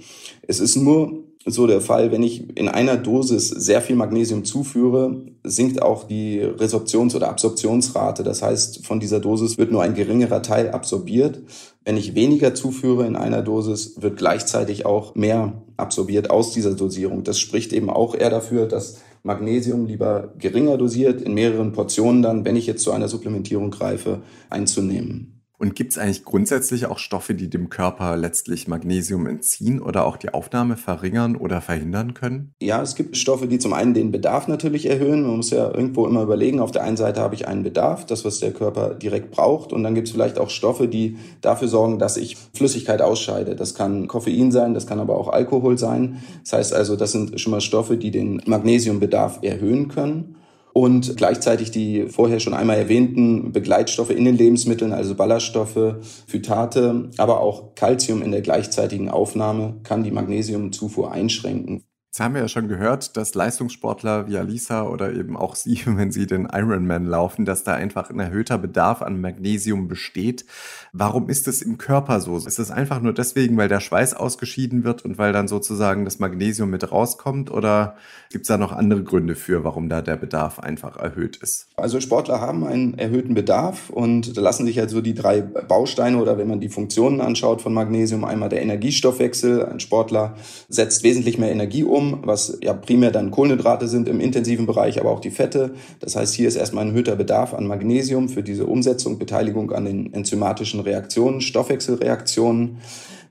Es 0.48 0.60
ist 0.60 0.76
nur 0.76 1.24
so 1.46 1.66
der 1.66 1.82
Fall, 1.82 2.12
wenn 2.12 2.22
ich 2.22 2.56
in 2.56 2.70
einer 2.70 2.98
Dosis 2.98 3.48
sehr 3.50 3.82
viel 3.82 3.96
Magnesium 3.96 4.46
zuführe, 4.46 5.24
sinkt 5.44 5.82
auch 5.82 6.04
die 6.04 6.40
Resorptions- 6.40 7.16
oder 7.16 7.30
Absorptionsrate. 7.30 8.22
Das 8.22 8.44
heißt, 8.44 8.86
von 8.86 9.00
dieser 9.00 9.20
Dosis 9.20 9.58
wird 9.58 9.72
nur 9.72 9.82
ein 9.82 9.96
geringerer 9.96 10.44
Teil 10.44 10.70
absorbiert. 10.70 11.42
Wenn 11.84 11.98
ich 11.98 12.14
weniger 12.14 12.54
zuführe 12.54 13.08
in 13.08 13.16
einer 13.16 13.42
Dosis, 13.42 14.02
wird 14.02 14.18
gleichzeitig 14.18 14.86
auch 14.86 15.16
mehr 15.16 15.64
absorbiert 15.78 16.30
aus 16.30 16.54
dieser 16.54 16.76
Dosierung. 16.76 17.24
Das 17.24 17.40
spricht 17.40 17.74
eben 17.74 17.90
auch 17.90 18.14
eher 18.14 18.30
dafür, 18.30 18.68
dass 18.68 19.02
Magnesium 19.24 19.88
lieber 19.88 20.34
geringer 20.38 20.78
dosiert, 20.78 21.22
in 21.22 21.34
mehreren 21.34 21.72
Portionen 21.72 22.22
dann, 22.22 22.46
wenn 22.46 22.56
ich 22.56 22.68
jetzt 22.68 22.84
zu 22.84 22.92
einer 22.92 23.08
Supplementierung 23.08 23.72
greife, 23.72 24.22
einzunehmen. 24.50 25.41
Und 25.62 25.76
gibt 25.76 25.92
es 25.92 26.00
eigentlich 26.00 26.26
grundsätzlich 26.26 26.88
auch 26.88 26.98
Stoffe, 26.98 27.36
die 27.36 27.48
dem 27.48 27.70
Körper 27.70 28.18
letztlich 28.18 28.68
Magnesium 28.68 29.28
entziehen 29.28 29.80
oder 29.80 30.08
auch 30.08 30.18
die 30.18 30.34
Aufnahme 30.34 30.76
verringern 30.76 31.36
oder 31.36 31.62
verhindern 31.62 32.16
können? 32.16 32.56
Ja, 32.60 32.82
es 32.82 32.96
gibt 32.96 33.16
Stoffe, 33.16 33.48
die 33.48 33.60
zum 33.60 33.72
einen 33.74 33.94
den 33.94 34.12
Bedarf 34.12 34.48
natürlich 34.48 34.88
erhöhen. 34.88 35.22
Man 35.22 35.36
muss 35.36 35.52
ja 35.52 35.72
irgendwo 35.72 36.08
immer 36.08 36.24
überlegen, 36.24 36.60
auf 36.62 36.72
der 36.72 36.82
einen 36.82 36.98
Seite 36.98 37.22
habe 37.22 37.36
ich 37.36 37.48
einen 37.48 37.62
Bedarf, 37.62 38.08
das, 38.08 38.26
was 38.26 38.40
der 38.40 38.54
Körper 38.54 38.96
direkt 38.96 39.30
braucht. 39.30 39.72
Und 39.72 39.84
dann 39.84 39.94
gibt 39.94 40.08
es 40.08 40.14
vielleicht 40.14 40.40
auch 40.40 40.50
Stoffe, 40.50 40.88
die 40.88 41.18
dafür 41.42 41.68
sorgen, 41.68 42.00
dass 42.00 42.18
ich 42.18 42.38
Flüssigkeit 42.56 43.04
ausscheide. 43.04 43.56
Das 43.56 43.76
kann 43.76 44.08
Koffein 44.08 44.52
sein, 44.52 44.74
das 44.74 44.88
kann 44.88 45.00
aber 45.00 45.16
auch 45.16 45.28
Alkohol 45.28 45.78
sein. 45.78 46.24
Das 46.44 46.54
heißt 46.54 46.74
also, 46.74 46.96
das 46.96 47.12
sind 47.12 47.40
schon 47.40 47.52
mal 47.52 47.62
Stoffe, 47.62 47.98
die 47.98 48.10
den 48.10 48.42
Magnesiumbedarf 48.48 49.44
erhöhen 49.44 49.90
können 49.90 50.38
und 50.74 51.18
gleichzeitig 51.18 51.72
die 51.72 52.08
vorher 52.08 52.40
schon 52.40 52.54
einmal 52.54 52.78
erwähnten 52.78 53.52
Begleitstoffe 53.52 54.12
in 54.12 54.26
den 54.26 54.38
Lebensmitteln, 54.38 54.94
also 54.94 55.16
Ballaststoffe, 55.16 55.96
Phytate, 56.28 57.10
aber 57.18 57.42
auch 57.42 57.76
Calcium 57.76 58.22
in 58.22 58.32
der 58.32 58.42
gleichzeitigen 58.42 59.10
Aufnahme 59.10 59.80
kann 59.84 60.04
die 60.04 60.12
Magnesiumzufuhr 60.12 61.12
einschränken. 61.12 61.84
Jetzt 62.12 62.20
haben 62.20 62.34
wir 62.34 62.42
ja 62.42 62.50
schon 62.50 62.68
gehört, 62.68 63.16
dass 63.16 63.36
Leistungssportler 63.36 64.28
wie 64.28 64.38
Alisa 64.38 64.84
oder 64.84 65.14
eben 65.14 65.38
auch 65.38 65.56
Sie, 65.56 65.82
wenn 65.86 66.12
Sie 66.12 66.28
den 66.28 66.46
Ironman 66.52 67.06
laufen, 67.06 67.46
dass 67.46 67.64
da 67.64 67.74
einfach 67.74 68.10
ein 68.10 68.20
erhöhter 68.20 68.58
Bedarf 68.58 69.02
an 69.02 69.22
Magnesium 69.22 69.88
besteht. 69.88 70.44
Warum 70.92 71.30
ist 71.30 71.48
es 71.48 71.62
im 71.62 71.78
Körper 71.78 72.20
so? 72.20 72.36
Ist 72.36 72.60
es 72.60 72.70
einfach 72.70 73.02
nur 73.02 73.14
deswegen, 73.14 73.56
weil 73.56 73.70
der 73.70 73.80
Schweiß 73.80 74.14
ausgeschieden 74.14 74.84
wird 74.84 75.06
und 75.06 75.20
weil 75.20 75.32
dann 75.32 75.48
sozusagen 75.48 76.04
das 76.04 76.20
Magnesium 76.20 76.70
mit 76.70 76.92
rauskommt? 76.92 77.50
Oder 77.50 77.96
gibt 78.30 78.44
es 78.44 78.50
da 78.50 78.58
noch 78.58 78.74
andere 78.74 79.04
Gründe 79.04 79.36
für, 79.36 79.64
warum 79.64 79.88
da 79.88 80.02
der 80.02 80.18
Bedarf 80.18 80.60
einfach 80.60 80.98
erhöht 80.98 81.38
ist? 81.38 81.68
Also 81.78 82.02
Sportler 82.02 82.42
haben 82.42 82.66
einen 82.66 83.00
erhöhten 83.00 83.36
Bedarf 83.36 83.90
und 83.90 84.36
da 84.36 84.42
lassen 84.42 84.66
sich 84.66 84.78
halt 84.80 84.90
so 84.90 85.00
die 85.00 85.14
drei 85.14 85.40
Bausteine 85.40 86.18
oder 86.18 86.38
wenn 86.38 86.50
man 86.50 86.60
die 86.60 86.68
Funktionen 86.68 87.22
anschaut 87.22 87.62
von 87.62 87.74
Magnesium, 87.74 88.26
einmal 88.26 88.50
der 88.50 88.62
Energiestoffwechsel. 88.62 89.66
Ein 89.66 89.80
Sportler 89.80 90.36
setzt 90.68 91.04
wesentlich 91.04 91.38
mehr 91.38 91.54
Energie 91.54 91.86
um 91.86 92.01
Strom, 92.02 92.20
was 92.24 92.58
ja 92.62 92.74
primär 92.74 93.12
dann 93.12 93.32
Kohlenhydrate 93.32 93.88
sind 93.88 94.10
im 94.10 94.20
intensiven 94.20 94.66
Bereich, 94.66 95.00
aber 95.00 95.12
auch 95.12 95.20
die 95.20 95.32
Fette. 95.32 95.72
Das 96.00 96.16
heißt, 96.16 96.34
hier 96.34 96.48
ist 96.48 96.56
erstmal 96.56 96.86
ein 96.86 96.90
erhöhter 96.90 97.16
Bedarf 97.16 97.54
an 97.54 97.68
Magnesium 97.68 98.30
für 98.30 98.44
diese 98.44 98.66
Umsetzung, 98.66 99.20
Beteiligung 99.20 99.72
an 99.72 99.86
den 99.86 100.14
enzymatischen 100.14 100.80
Reaktionen, 100.80 101.42
Stoffwechselreaktionen. 101.42 102.78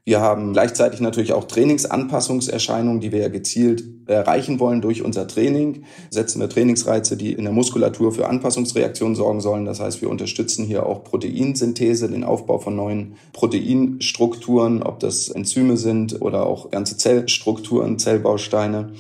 Wir 0.05 0.21
haben 0.21 0.53
gleichzeitig 0.53 1.01
natürlich 1.01 1.33
auch 1.35 1.45
Trainingsanpassungserscheinungen, 1.45 3.01
die 3.01 3.13
wir 3.13 3.21
ja 3.21 3.29
gezielt 3.29 3.85
erreichen 4.07 4.59
wollen 4.59 4.81
durch 4.81 5.03
unser 5.03 5.29
Training. 5.29 5.85
Setzen 6.11 6.41
wir 6.41 6.49
Trainingsreize, 6.49 7.17
die 7.17 7.33
in 7.33 7.45
der 7.45 7.53
Muskulatur 7.53 8.13
für 8.13 8.29
Anpassungsreaktionen 8.29 9.15
sorgen 9.15 9.41
sollen. 9.41 9.67
Das 9.67 9.79
heißt, 9.79 10.01
wir 10.01 10.11
unterstützen 10.11 10.65
hier 10.65 10.87
auch 10.87 11.05
Proteinsynthese, 11.05 12.09
den 12.09 12.25
Aufbau 12.25 12.59
von 12.59 12.75
neuen 12.77 13.17
Proteinstrukturen, 13.33 14.83
ob 14.83 15.01
das 15.01 15.29
Enzyme 15.29 15.77
sind 15.77 16.21
oder 16.21 16.47
auch 16.47 16.71
ganze 16.71 16.97
Zellstrukturen, 16.97 17.99
Zellbausteine. 17.99 18.93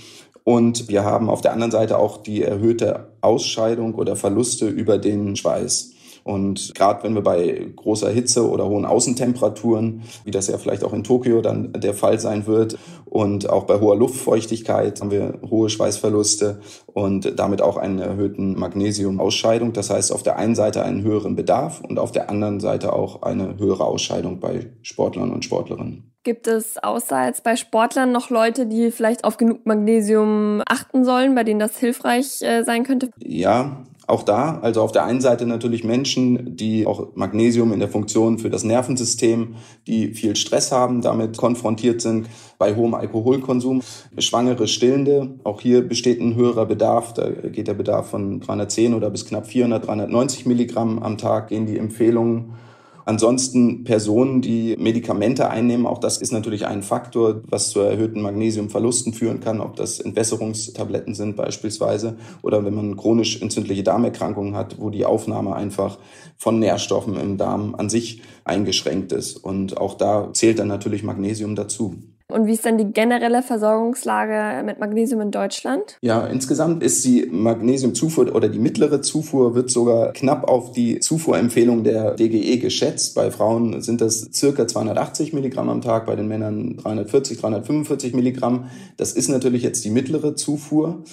Und 0.44 0.88
wir 0.88 1.04
haben 1.04 1.30
auf 1.30 1.40
der 1.40 1.52
anderen 1.52 1.70
Seite 1.70 1.98
auch 1.98 2.22
die 2.22 2.42
erhöhte 2.42 3.08
Ausscheidung 3.20 3.94
oder 3.94 4.16
Verluste 4.16 4.68
über 4.68 4.98
den 4.98 5.36
Schweiß. 5.36 5.89
Und 6.24 6.74
gerade 6.74 7.02
wenn 7.02 7.14
wir 7.14 7.22
bei 7.22 7.66
großer 7.74 8.10
Hitze 8.10 8.48
oder 8.48 8.66
hohen 8.68 8.84
Außentemperaturen, 8.84 10.02
wie 10.24 10.30
das 10.30 10.48
ja 10.48 10.58
vielleicht 10.58 10.84
auch 10.84 10.92
in 10.92 11.04
Tokio 11.04 11.40
dann 11.40 11.72
der 11.72 11.94
Fall 11.94 12.20
sein 12.20 12.46
wird, 12.46 12.78
und 13.10 13.50
auch 13.50 13.64
bei 13.64 13.80
hoher 13.80 13.96
Luftfeuchtigkeit 13.96 15.00
haben 15.00 15.10
wir 15.10 15.40
hohe 15.50 15.68
Schweißverluste 15.68 16.60
und 16.86 17.38
damit 17.40 17.60
auch 17.60 17.76
einen 17.76 17.98
erhöhten 17.98 18.56
Magnesiumausscheidung. 18.56 19.72
Das 19.72 19.90
heißt, 19.90 20.12
auf 20.12 20.22
der 20.22 20.36
einen 20.36 20.54
Seite 20.54 20.84
einen 20.84 21.02
höheren 21.02 21.34
Bedarf 21.34 21.80
und 21.80 21.98
auf 21.98 22.12
der 22.12 22.30
anderen 22.30 22.60
Seite 22.60 22.92
auch 22.92 23.22
eine 23.22 23.58
höhere 23.58 23.84
Ausscheidung 23.84 24.38
bei 24.38 24.72
Sportlern 24.82 25.32
und 25.32 25.44
Sportlerinnen. 25.44 26.10
Gibt 26.22 26.46
es 26.46 26.76
außer 26.76 27.26
jetzt 27.26 27.42
bei 27.44 27.56
Sportlern 27.56 28.12
noch 28.12 28.30
Leute, 28.30 28.66
die 28.66 28.90
vielleicht 28.90 29.24
auf 29.24 29.38
genug 29.38 29.66
Magnesium 29.66 30.62
achten 30.68 31.04
sollen, 31.04 31.34
bei 31.34 31.44
denen 31.44 31.60
das 31.60 31.78
hilfreich 31.78 32.42
äh, 32.42 32.62
sein 32.62 32.84
könnte? 32.84 33.10
Ja, 33.18 33.84
auch 34.10 34.22
da, 34.22 34.58
also 34.60 34.82
auf 34.82 34.92
der 34.92 35.04
einen 35.04 35.20
Seite 35.20 35.46
natürlich 35.46 35.84
Menschen, 35.84 36.56
die 36.56 36.86
auch 36.86 37.14
Magnesium 37.14 37.72
in 37.72 37.78
der 37.78 37.88
Funktion 37.88 38.38
für 38.38 38.50
das 38.50 38.64
Nervensystem, 38.64 39.54
die 39.86 40.14
viel 40.14 40.36
Stress 40.36 40.72
haben, 40.72 41.00
damit 41.00 41.36
konfrontiert 41.36 42.00
sind 42.00 42.28
bei 42.58 42.74
hohem 42.74 42.94
Alkoholkonsum. 42.94 43.82
Schwangere 44.18 44.68
Stillende, 44.68 45.38
auch 45.44 45.60
hier 45.60 45.86
besteht 45.86 46.20
ein 46.20 46.34
höherer 46.34 46.66
Bedarf. 46.66 47.14
Da 47.14 47.28
geht 47.30 47.68
der 47.68 47.74
Bedarf 47.74 48.10
von 48.10 48.40
310 48.40 48.94
oder 48.94 49.10
bis 49.10 49.24
knapp 49.24 49.46
400, 49.46 49.86
390 49.86 50.46
Milligramm 50.46 51.02
am 51.02 51.16
Tag 51.16 51.48
gehen 51.48 51.66
die 51.66 51.78
Empfehlungen. 51.78 52.52
Ansonsten 53.10 53.82
Personen, 53.82 54.40
die 54.40 54.76
Medikamente 54.78 55.50
einnehmen, 55.50 55.84
auch 55.84 55.98
das 55.98 56.18
ist 56.18 56.32
natürlich 56.32 56.68
ein 56.68 56.84
Faktor, 56.84 57.42
was 57.48 57.70
zu 57.70 57.80
erhöhten 57.80 58.22
Magnesiumverlusten 58.22 59.14
führen 59.14 59.40
kann, 59.40 59.60
ob 59.60 59.74
das 59.74 59.98
Entwässerungstabletten 59.98 61.16
sind 61.16 61.34
beispielsweise 61.34 62.18
oder 62.42 62.64
wenn 62.64 62.76
man 62.76 62.96
chronisch 62.96 63.42
entzündliche 63.42 63.82
Darmerkrankungen 63.82 64.54
hat, 64.54 64.80
wo 64.80 64.90
die 64.90 65.06
Aufnahme 65.06 65.56
einfach 65.56 65.98
von 66.36 66.60
Nährstoffen 66.60 67.18
im 67.18 67.36
Darm 67.36 67.74
an 67.74 67.90
sich 67.90 68.22
eingeschränkt 68.44 69.10
ist. 69.10 69.38
Und 69.38 69.76
auch 69.76 69.94
da 69.94 70.32
zählt 70.32 70.60
dann 70.60 70.68
natürlich 70.68 71.02
Magnesium 71.02 71.56
dazu. 71.56 71.96
Und 72.30 72.46
wie 72.46 72.52
ist 72.52 72.64
denn 72.64 72.78
die 72.78 72.92
generelle 72.92 73.42
Versorgungslage 73.42 74.64
mit 74.64 74.78
Magnesium 74.78 75.20
in 75.20 75.30
Deutschland? 75.30 75.98
Ja, 76.00 76.26
insgesamt 76.26 76.82
ist 76.82 77.04
die 77.04 77.26
Magnesiumzufuhr 77.30 78.34
oder 78.34 78.48
die 78.48 78.58
mittlere 78.58 79.02
Zufuhr 79.02 79.54
wird 79.54 79.70
sogar 79.70 80.12
knapp 80.12 80.48
auf 80.48 80.72
die 80.72 81.00
Zufuhrempfehlung 81.00 81.84
der 81.84 82.14
DGE 82.14 82.58
geschätzt. 82.58 83.14
Bei 83.14 83.30
Frauen 83.30 83.82
sind 83.82 84.00
das 84.00 84.30
circa 84.32 84.66
280 84.66 85.32
Milligramm 85.32 85.68
am 85.68 85.80
Tag, 85.80 86.06
bei 86.06 86.16
den 86.16 86.28
Männern 86.28 86.76
340, 86.76 87.38
345 87.38 88.14
Milligramm. 88.14 88.70
Das 88.96 89.12
ist 89.12 89.28
natürlich 89.28 89.62
jetzt 89.62 89.84
die 89.84 89.90
mittlere 89.90 90.36
Zufuhr. 90.36 91.04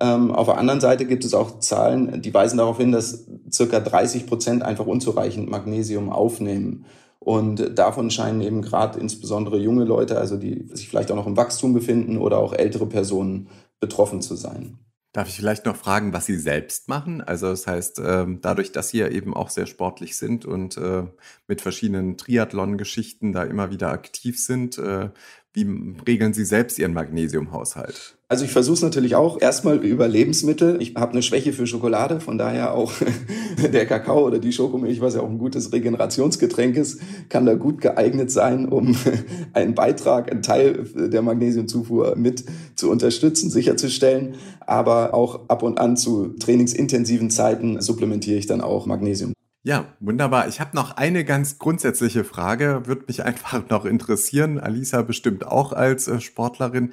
Ähm, 0.00 0.32
auf 0.32 0.46
der 0.46 0.58
anderen 0.58 0.80
Seite 0.80 1.04
gibt 1.04 1.24
es 1.24 1.32
auch 1.32 1.60
Zahlen, 1.60 2.22
die 2.22 2.34
weisen 2.34 2.58
darauf 2.58 2.78
hin, 2.78 2.90
dass 2.90 3.24
circa 3.50 3.78
30 3.78 4.26
Prozent 4.26 4.62
einfach 4.64 4.86
unzureichend 4.86 5.48
Magnesium 5.48 6.10
aufnehmen. 6.10 6.86
Und 7.24 7.78
davon 7.78 8.10
scheinen 8.10 8.40
eben 8.40 8.62
gerade 8.62 8.98
insbesondere 8.98 9.56
junge 9.58 9.84
Leute, 9.84 10.18
also 10.18 10.36
die 10.36 10.66
sich 10.72 10.88
vielleicht 10.88 11.12
auch 11.12 11.16
noch 11.16 11.28
im 11.28 11.36
Wachstum 11.36 11.72
befinden 11.72 12.18
oder 12.18 12.38
auch 12.38 12.52
ältere 12.52 12.86
Personen 12.86 13.48
betroffen 13.78 14.22
zu 14.22 14.34
sein. 14.34 14.78
Darf 15.12 15.28
ich 15.28 15.36
vielleicht 15.36 15.66
noch 15.66 15.76
fragen, 15.76 16.14
was 16.14 16.24
Sie 16.24 16.38
selbst 16.38 16.88
machen? 16.88 17.20
Also 17.20 17.48
das 17.48 17.66
heißt, 17.66 18.00
ähm, 18.02 18.38
dadurch, 18.40 18.72
dass 18.72 18.88
Sie 18.88 18.98
ja 18.98 19.08
eben 19.08 19.34
auch 19.34 19.50
sehr 19.50 19.66
sportlich 19.66 20.16
sind 20.16 20.46
und 20.46 20.78
äh, 20.78 21.04
mit 21.46 21.60
verschiedenen 21.60 22.16
Triathlon-Geschichten 22.16 23.32
da 23.32 23.44
immer 23.44 23.70
wieder 23.70 23.90
aktiv 23.90 24.42
sind, 24.42 24.78
äh, 24.78 25.10
wie 25.52 25.96
regeln 26.06 26.32
Sie 26.32 26.46
selbst 26.46 26.78
Ihren 26.78 26.94
Magnesiumhaushalt? 26.94 28.16
Also 28.32 28.46
ich 28.46 28.52
versuche 28.52 28.76
es 28.76 28.80
natürlich 28.80 29.14
auch 29.14 29.42
erstmal 29.42 29.76
über 29.84 30.08
Lebensmittel. 30.08 30.80
Ich 30.80 30.94
habe 30.94 31.12
eine 31.12 31.20
Schwäche 31.20 31.52
für 31.52 31.66
Schokolade, 31.66 32.18
von 32.18 32.38
daher 32.38 32.72
auch 32.72 32.90
der 33.74 33.84
Kakao 33.84 34.26
oder 34.26 34.38
die 34.38 34.54
Schokomilch, 34.54 35.02
was 35.02 35.16
ja 35.16 35.20
auch 35.20 35.28
ein 35.28 35.36
gutes 35.36 35.70
Regenerationsgetränk 35.70 36.78
ist, 36.78 37.02
kann 37.28 37.44
da 37.44 37.52
gut 37.52 37.82
geeignet 37.82 38.30
sein, 38.30 38.70
um 38.70 38.96
einen 39.52 39.74
Beitrag, 39.74 40.32
einen 40.32 40.40
Teil 40.40 40.82
der 40.94 41.20
Magnesiumzufuhr 41.20 42.16
mit 42.16 42.46
zu 42.74 42.90
unterstützen, 42.90 43.50
sicherzustellen. 43.50 44.36
Aber 44.60 45.12
auch 45.12 45.50
ab 45.50 45.62
und 45.62 45.78
an 45.78 45.98
zu 45.98 46.28
trainingsintensiven 46.28 47.28
Zeiten 47.28 47.82
supplementiere 47.82 48.38
ich 48.38 48.46
dann 48.46 48.62
auch 48.62 48.86
Magnesium. 48.86 49.34
Ja, 49.64 49.94
wunderbar. 50.00 50.48
Ich 50.48 50.58
habe 50.58 50.74
noch 50.74 50.96
eine 50.96 51.24
ganz 51.24 51.58
grundsätzliche 51.58 52.24
Frage, 52.24 52.82
würde 52.86 53.04
mich 53.06 53.24
einfach 53.24 53.68
noch 53.68 53.84
interessieren. 53.84 54.58
Alisa 54.58 55.02
bestimmt 55.02 55.46
auch 55.46 55.72
als 55.72 56.08
äh, 56.08 56.20
Sportlerin. 56.20 56.92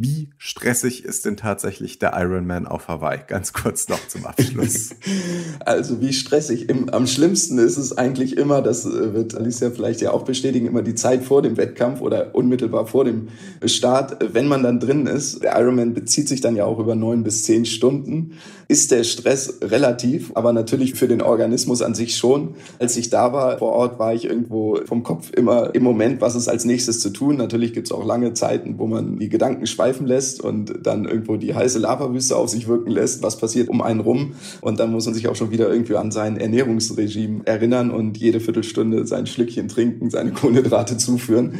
Wie 0.00 0.28
stressig 0.38 1.04
ist 1.04 1.24
denn 1.24 1.36
tatsächlich 1.36 1.98
der 1.98 2.12
Ironman 2.14 2.68
auf 2.68 2.86
Hawaii? 2.86 3.18
Ganz 3.26 3.52
kurz 3.52 3.88
noch 3.88 4.06
zum 4.06 4.26
Abschluss. 4.26 4.90
also 5.66 6.00
wie 6.00 6.12
stressig. 6.12 6.68
Im, 6.68 6.88
am 6.90 7.08
schlimmsten 7.08 7.58
ist 7.58 7.76
es 7.78 7.98
eigentlich 7.98 8.36
immer, 8.36 8.62
das 8.62 8.86
äh, 8.86 9.12
wird 9.12 9.34
Alicia 9.34 9.72
vielleicht 9.72 10.00
ja 10.00 10.12
auch 10.12 10.24
bestätigen, 10.24 10.68
immer 10.68 10.82
die 10.82 10.94
Zeit 10.94 11.24
vor 11.24 11.42
dem 11.42 11.56
Wettkampf 11.56 12.00
oder 12.00 12.32
unmittelbar 12.36 12.86
vor 12.86 13.06
dem 13.06 13.26
Start, 13.64 14.18
wenn 14.32 14.46
man 14.46 14.62
dann 14.62 14.78
drin 14.78 15.08
ist. 15.08 15.42
Der 15.42 15.58
Ironman 15.58 15.94
bezieht 15.94 16.28
sich 16.28 16.40
dann 16.40 16.54
ja 16.54 16.64
auch 16.64 16.78
über 16.78 16.94
neun 16.94 17.24
bis 17.24 17.42
zehn 17.42 17.64
Stunden. 17.64 18.34
Ist 18.70 18.90
der 18.90 19.02
Stress 19.02 19.60
relativ, 19.62 20.32
aber 20.34 20.52
natürlich 20.52 20.92
für 20.92 21.08
den 21.08 21.22
Organismus 21.22 21.80
an 21.80 21.94
sich 21.94 22.18
schon. 22.18 22.54
Als 22.78 22.98
ich 22.98 23.08
da 23.08 23.32
war 23.32 23.56
vor 23.56 23.72
Ort, 23.72 23.98
war 23.98 24.12
ich 24.12 24.26
irgendwo 24.26 24.78
vom 24.84 25.02
Kopf 25.02 25.30
immer 25.34 25.74
im 25.74 25.82
Moment, 25.82 26.20
was 26.20 26.34
ist 26.34 26.48
als 26.48 26.66
nächstes 26.66 27.00
zu 27.00 27.08
tun. 27.08 27.38
Natürlich 27.38 27.72
gibt 27.72 27.86
es 27.86 27.92
auch 27.92 28.04
lange 28.04 28.34
Zeiten, 28.34 28.78
wo 28.78 28.86
man 28.86 29.18
die 29.18 29.30
Gedanken 29.30 29.66
schweifen 29.66 30.06
lässt 30.06 30.42
und 30.42 30.80
dann 30.82 31.06
irgendwo 31.06 31.36
die 31.36 31.54
heiße 31.54 31.78
Lavawüste 31.78 32.36
auf 32.36 32.50
sich 32.50 32.68
wirken 32.68 32.90
lässt, 32.90 33.22
was 33.22 33.38
passiert 33.38 33.70
um 33.70 33.80
einen 33.80 34.00
rum. 34.00 34.34
Und 34.60 34.78
dann 34.78 34.92
muss 34.92 35.06
man 35.06 35.14
sich 35.14 35.28
auch 35.28 35.36
schon 35.36 35.50
wieder 35.50 35.72
irgendwie 35.72 35.96
an 35.96 36.10
sein 36.10 36.36
Ernährungsregime 36.36 37.46
erinnern 37.46 37.90
und 37.90 38.18
jede 38.18 38.38
Viertelstunde 38.38 39.06
sein 39.06 39.26
Schlückchen 39.26 39.68
trinken, 39.68 40.10
seine 40.10 40.32
Kohlenhydrate 40.32 40.98
zuführen. 40.98 41.54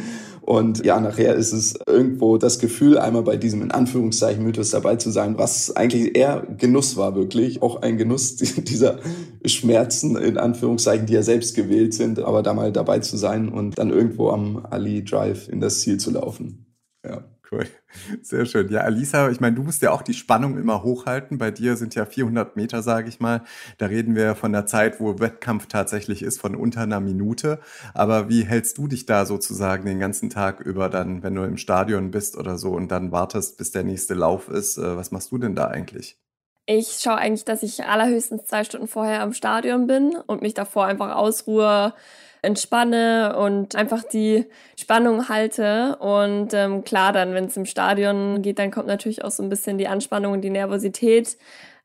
Und 0.49 0.83
ja, 0.83 0.99
nachher 0.99 1.35
ist 1.35 1.53
es 1.53 1.77
irgendwo 1.85 2.39
das 2.39 2.57
Gefühl, 2.57 2.97
einmal 2.97 3.21
bei 3.21 3.37
diesem 3.37 3.61
in 3.61 3.69
Anführungszeichen 3.69 4.43
Mythos 4.43 4.71
dabei 4.71 4.95
zu 4.95 5.11
sein, 5.11 5.37
was 5.37 5.75
eigentlich 5.75 6.17
eher 6.17 6.41
Genuss 6.57 6.97
war, 6.97 7.13
wirklich. 7.13 7.61
Auch 7.61 7.83
ein 7.83 7.99
Genuss 7.99 8.35
dieser 8.57 8.97
Schmerzen 9.45 10.17
in 10.17 10.39
Anführungszeichen, 10.39 11.05
die 11.05 11.13
ja 11.13 11.21
selbst 11.21 11.55
gewählt 11.55 11.93
sind, 11.93 12.17
aber 12.17 12.41
da 12.41 12.55
mal 12.55 12.71
dabei 12.71 12.97
zu 12.97 13.15
sein 13.15 13.49
und 13.49 13.77
dann 13.77 13.91
irgendwo 13.91 14.31
am 14.31 14.65
Ali 14.67 15.03
Drive 15.03 15.49
in 15.49 15.61
das 15.61 15.81
Ziel 15.81 15.99
zu 15.99 16.09
laufen. 16.09 16.65
Ja. 17.05 17.25
Cool. 17.51 17.65
Sehr 18.21 18.45
schön. 18.45 18.69
Ja, 18.69 18.81
Alisa, 18.81 19.29
ich 19.31 19.39
meine, 19.39 19.55
du 19.55 19.63
musst 19.63 19.81
ja 19.81 19.91
auch 19.91 20.03
die 20.03 20.13
Spannung 20.13 20.57
immer 20.59 20.83
hochhalten. 20.83 21.39
Bei 21.39 21.49
dir 21.49 21.77
sind 21.77 21.95
ja 21.95 22.05
400 22.05 22.55
Meter, 22.55 22.83
sage 22.83 23.09
ich 23.09 23.19
mal. 23.19 23.41
Da 23.79 23.87
reden 23.87 24.15
wir 24.15 24.35
von 24.35 24.51
der 24.51 24.67
Zeit, 24.67 24.99
wo 24.99 25.19
Wettkampf 25.19 25.65
tatsächlich 25.65 26.21
ist, 26.21 26.39
von 26.39 26.55
unter 26.55 26.81
einer 26.81 26.99
Minute. 26.99 27.59
Aber 27.95 28.29
wie 28.29 28.43
hältst 28.43 28.77
du 28.77 28.87
dich 28.87 29.07
da 29.07 29.25
sozusagen 29.25 29.85
den 29.85 29.99
ganzen 29.99 30.29
Tag 30.29 30.59
über 30.59 30.89
dann, 30.89 31.23
wenn 31.23 31.33
du 31.33 31.43
im 31.43 31.57
Stadion 31.57 32.11
bist 32.11 32.37
oder 32.37 32.59
so 32.59 32.69
und 32.71 32.91
dann 32.91 33.11
wartest, 33.11 33.57
bis 33.57 33.71
der 33.71 33.83
nächste 33.83 34.13
Lauf 34.13 34.47
ist? 34.47 34.77
Äh, 34.77 34.95
was 34.95 35.09
machst 35.09 35.31
du 35.31 35.39
denn 35.39 35.55
da 35.55 35.69
eigentlich? 35.69 36.19
Ich 36.67 36.99
schaue 37.01 37.15
eigentlich, 37.15 37.45
dass 37.45 37.63
ich 37.63 37.83
allerhöchstens 37.83 38.45
zwei 38.45 38.63
Stunden 38.63 38.87
vorher 38.87 39.23
am 39.23 39.33
Stadion 39.33 39.87
bin 39.87 40.15
und 40.27 40.43
mich 40.43 40.53
davor 40.53 40.85
einfach 40.85 41.15
ausruhe, 41.15 41.95
entspanne 42.41 43.35
und 43.37 43.75
einfach 43.75 44.03
die 44.03 44.45
Spannung 44.77 45.29
halte. 45.29 45.97
Und 45.97 46.53
ähm, 46.53 46.83
klar, 46.83 47.13
dann, 47.13 47.33
wenn 47.33 47.45
es 47.45 47.57
im 47.57 47.65
Stadion 47.65 48.41
geht, 48.41 48.59
dann 48.59 48.71
kommt 48.71 48.87
natürlich 48.87 49.23
auch 49.23 49.31
so 49.31 49.43
ein 49.43 49.49
bisschen 49.49 49.77
die 49.77 49.87
Anspannung 49.87 50.33
und 50.33 50.41
die 50.41 50.49
Nervosität. 50.49 51.37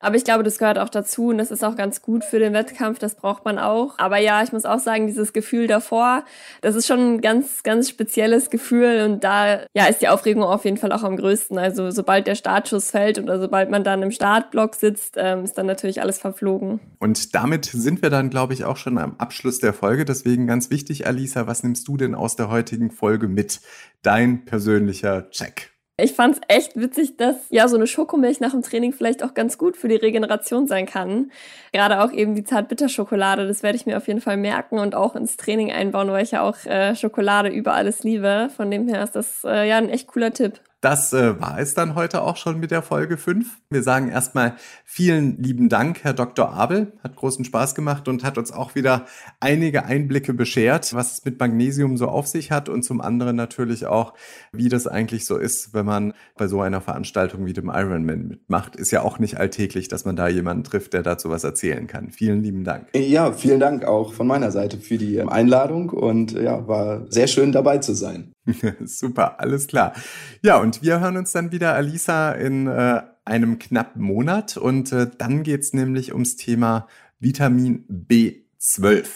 Aber 0.04 0.16
ich 0.16 0.24
glaube, 0.24 0.42
das 0.42 0.58
gehört 0.58 0.78
auch 0.78 0.90
dazu 0.90 1.28
und 1.28 1.38
das 1.38 1.50
ist 1.50 1.64
auch 1.64 1.76
ganz 1.76 2.02
gut 2.02 2.24
für 2.24 2.38
den 2.38 2.52
Wettkampf, 2.52 2.98
das 2.98 3.14
braucht 3.14 3.44
man 3.44 3.58
auch. 3.58 3.98
Aber 3.98 4.18
ja, 4.18 4.42
ich 4.42 4.52
muss 4.52 4.66
auch 4.66 4.78
sagen, 4.78 5.06
dieses 5.06 5.32
Gefühl 5.32 5.66
davor, 5.66 6.24
das 6.60 6.74
ist 6.74 6.86
schon 6.86 7.14
ein 7.14 7.20
ganz, 7.22 7.62
ganz 7.62 7.88
spezielles 7.88 8.50
Gefühl 8.50 9.02
und 9.04 9.24
da 9.24 9.62
ja, 9.74 9.86
ist 9.86 10.02
die 10.02 10.08
Aufregung 10.08 10.42
auf 10.42 10.64
jeden 10.64 10.76
Fall 10.76 10.92
auch 10.92 11.02
am 11.02 11.16
größten. 11.16 11.58
Also 11.58 11.90
sobald 11.90 12.26
der 12.26 12.34
Startschuss 12.34 12.90
fällt 12.90 13.18
oder 13.18 13.40
sobald 13.40 13.70
man 13.70 13.82
dann 13.82 14.02
im 14.02 14.10
Startblock 14.10 14.74
sitzt, 14.74 15.14
ähm, 15.16 15.44
ist 15.44 15.56
dann 15.56 15.66
natürlich 15.66 16.02
alles 16.02 16.18
verflogen. 16.18 16.80
Und 16.98 17.34
damit 17.34 17.64
sind 17.64 18.02
wir 18.02 18.10
dann, 18.10 18.30
glaube 18.30 18.52
ich, 18.52 18.64
auch 18.64 18.76
schon 18.76 18.98
am 18.98 19.14
Abschluss 19.18 19.58
der 19.58 19.72
Folge. 19.72 20.04
Deswegen 20.04 20.46
ganz 20.46 20.70
wichtig, 20.70 21.06
Alisa, 21.06 21.46
was 21.46 21.62
nimmst 21.62 21.88
du 21.88 21.96
denn 21.96 22.14
aus 22.14 22.36
der 22.36 22.50
heutigen 22.50 22.90
Folge 22.90 23.28
mit? 23.28 23.60
Dein 24.02 24.44
persönlicher 24.44 25.30
Check. 25.30 25.73
Ich 25.96 26.12
fand's 26.12 26.40
echt 26.48 26.74
witzig, 26.74 27.16
dass 27.18 27.37
ja 27.50 27.68
so 27.68 27.76
eine 27.76 27.87
Schokomilch 27.87 28.40
nach 28.40 28.50
dem 28.50 28.62
Training 28.62 28.92
vielleicht 28.92 29.22
auch 29.22 29.33
ganz 29.33 29.59
gut 29.59 29.76
für 29.76 29.87
die 29.87 29.94
Regeneration 29.94 30.66
sein 30.66 30.87
kann. 30.87 31.30
Gerade 31.72 32.02
auch 32.02 32.11
eben 32.11 32.35
die 32.35 32.42
Zartbitterschokolade, 32.42 33.46
das 33.46 33.62
werde 33.62 33.76
ich 33.76 33.87
mir 33.87 33.96
auf 33.96 34.09
jeden 34.09 34.20
Fall 34.20 34.37
merken 34.37 34.80
und 34.80 34.96
auch 34.96 35.14
ins 35.14 35.37
Training 35.37 35.70
einbauen, 35.70 36.11
weil 36.11 36.24
ich 36.24 36.33
ja 36.33 36.42
auch 36.42 36.57
äh, 36.64 36.96
Schokolade 36.96 37.48
über 37.48 37.74
alles 37.74 38.02
liebe. 38.02 38.50
Von 38.57 38.72
dem 38.72 38.88
her 38.88 39.04
ist 39.04 39.14
das 39.14 39.44
äh, 39.44 39.68
ja 39.68 39.76
ein 39.76 39.88
echt 39.88 40.09
cooler 40.09 40.33
Tipp. 40.33 40.61
Das 40.85 41.14
äh, 41.14 41.40
war 41.40 41.59
es 41.59 41.73
dann 41.73 41.94
heute 41.94 42.20
auch 42.20 42.37
schon 42.37 42.61
mit 42.61 42.70
der 42.70 42.83
Folge 42.83 43.16
5. 43.16 43.47
Wir 43.70 43.83
sagen 43.83 44.11
erstmal 44.11 44.57
vielen 44.85 45.42
lieben 45.42 45.70
Dank, 45.70 46.05
Herr 46.05 46.12
Dr. 46.12 46.53
Abel. 46.53 46.92
Hat 47.03 47.16
großen 47.16 47.42
Spaß 47.47 47.75
gemacht 47.75 48.07
und 48.07 48.23
hat 48.23 48.37
uns 48.37 48.53
auch 48.53 48.75
wieder 48.75 49.07
einige 49.40 49.87
Einblicke 49.87 50.35
beschert, 50.35 50.92
was 50.92 51.14
es 51.14 51.25
mit 51.25 51.40
Magnesium 51.40 51.97
so 51.97 52.09
auf 52.09 52.27
sich 52.27 52.51
hat 52.51 52.68
und 52.68 52.83
zum 52.83 53.01
anderen 53.01 53.35
natürlich 53.35 53.87
auch, 53.87 54.12
wie 54.53 54.68
das 54.68 54.87
eigentlich 54.87 55.25
so 55.25 55.38
ist, 55.38 55.73
wenn 55.73 55.87
man 55.87 56.12
bei 56.37 56.49
so 56.49 56.61
einer 56.61 56.83
Veranstaltung 56.83 57.47
wie 57.47 57.55
dem 57.55 57.70
Ironman 57.70 58.27
mitmacht. 58.27 58.77
Ist 58.77 58.90
ja 58.90 59.01
auch 59.01 59.18
nicht 59.18 59.38
alltäglich, 59.38 59.88
dass 59.88 60.05
man 60.05 60.16
da 60.16 60.29
jemanden 60.29 60.64
trifft, 60.64 60.92
der 60.92 61.03
dazu 61.03 61.31
was 61.31 61.44
erzählen 61.44 61.87
kann. 61.87 62.11
Vielen 62.11 62.42
lieben 62.42 62.62
Dank. 62.62 62.88
Ja, 62.94 63.33
vielen 63.33 63.59
Dank 63.59 63.87
auch 63.87 64.12
von 64.12 64.27
meiner 64.27 64.51
Seite 64.51 64.77
für 64.77 64.99
die 64.99 65.23
Einladung 65.23 65.88
und 65.88 66.33
ja, 66.33 66.68
war 66.68 67.11
sehr 67.11 67.27
schön 67.27 67.53
dabei 67.53 67.79
zu 67.79 67.94
sein. 67.94 68.34
Super, 68.85 69.40
alles 69.40 69.66
klar. 69.66 69.94
Ja, 70.42 70.59
und 70.59 70.83
wir 70.83 71.00
hören 71.00 71.16
uns 71.16 71.33
dann 71.33 71.52
wieder, 71.52 71.74
Alisa, 71.74 72.33
in 72.33 72.66
äh, 72.66 73.02
einem 73.24 73.59
knappen 73.59 74.02
Monat. 74.02 74.57
Und 74.57 74.92
äh, 74.92 75.09
dann 75.16 75.42
geht's 75.42 75.72
nämlich 75.72 76.12
ums 76.12 76.37
Thema 76.37 76.87
Vitamin 77.18 77.85
B12. 77.88 79.07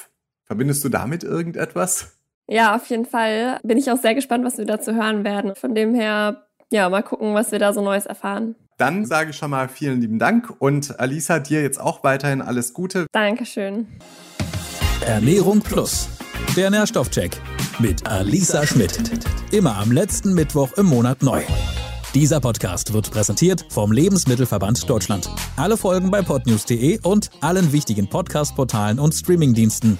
Verbindest 0.45 0.85
du 0.85 0.88
damit 0.88 1.25
irgendetwas? 1.25 2.19
Ja, 2.49 2.75
auf 2.75 2.87
jeden 2.87 3.05
Fall. 3.05 3.61
Bin 3.62 3.77
ich 3.77 3.91
auch 3.91 4.01
sehr 4.01 4.14
gespannt, 4.14 4.45
was 4.45 4.57
wir 4.57 4.64
dazu 4.64 4.95
hören 4.95 5.25
werden. 5.25 5.55
Von 5.55 5.75
dem 5.75 5.95
her, 5.95 6.47
ja, 6.73 6.88
mal 6.88 7.03
gucken, 7.03 7.35
was 7.35 7.53
wir 7.53 7.59
da 7.59 7.75
so 7.75 7.83
Neues 7.83 8.07
erfahren. 8.07 8.55
Dann 8.79 9.05
sage 9.05 9.31
ich 9.31 9.37
schon 9.37 9.51
mal 9.51 9.69
vielen 9.69 10.01
lieben 10.01 10.19
Dank 10.19 10.55
und 10.61 11.01
Alisa, 11.01 11.41
dir 11.41 11.62
jetzt 11.62 11.81
auch 11.81 12.05
weiterhin 12.05 12.41
alles 12.41 12.73
Gute. 12.73 13.07
Dankeschön. 13.12 13.88
Ernährung 15.05 15.61
Plus, 15.61 16.09
der 16.57 16.70
Nährstoffcheck 16.70 17.40
mit 17.79 18.07
Alisa 18.07 18.66
Schmidt. 18.66 18.98
Immer 19.53 19.77
am 19.77 19.92
letzten 19.92 20.35
Mittwoch 20.35 20.72
im 20.77 20.87
Monat 20.87 21.22
neu. 21.22 21.42
Dieser 22.14 22.40
Podcast 22.40 22.92
wird 22.92 23.11
präsentiert 23.11 23.66
vom 23.68 23.92
Lebensmittelverband 23.92 24.88
Deutschland. 24.88 25.31
Alle 25.57 25.77
Folgen 25.77 26.11
bei 26.11 26.22
podnews.de 26.22 27.01
und 27.03 27.31
allen 27.40 27.72
wichtigen 27.72 28.09
Podcast-Portalen 28.09 28.98
und 28.98 29.14
Streamingdiensten. 29.14 29.98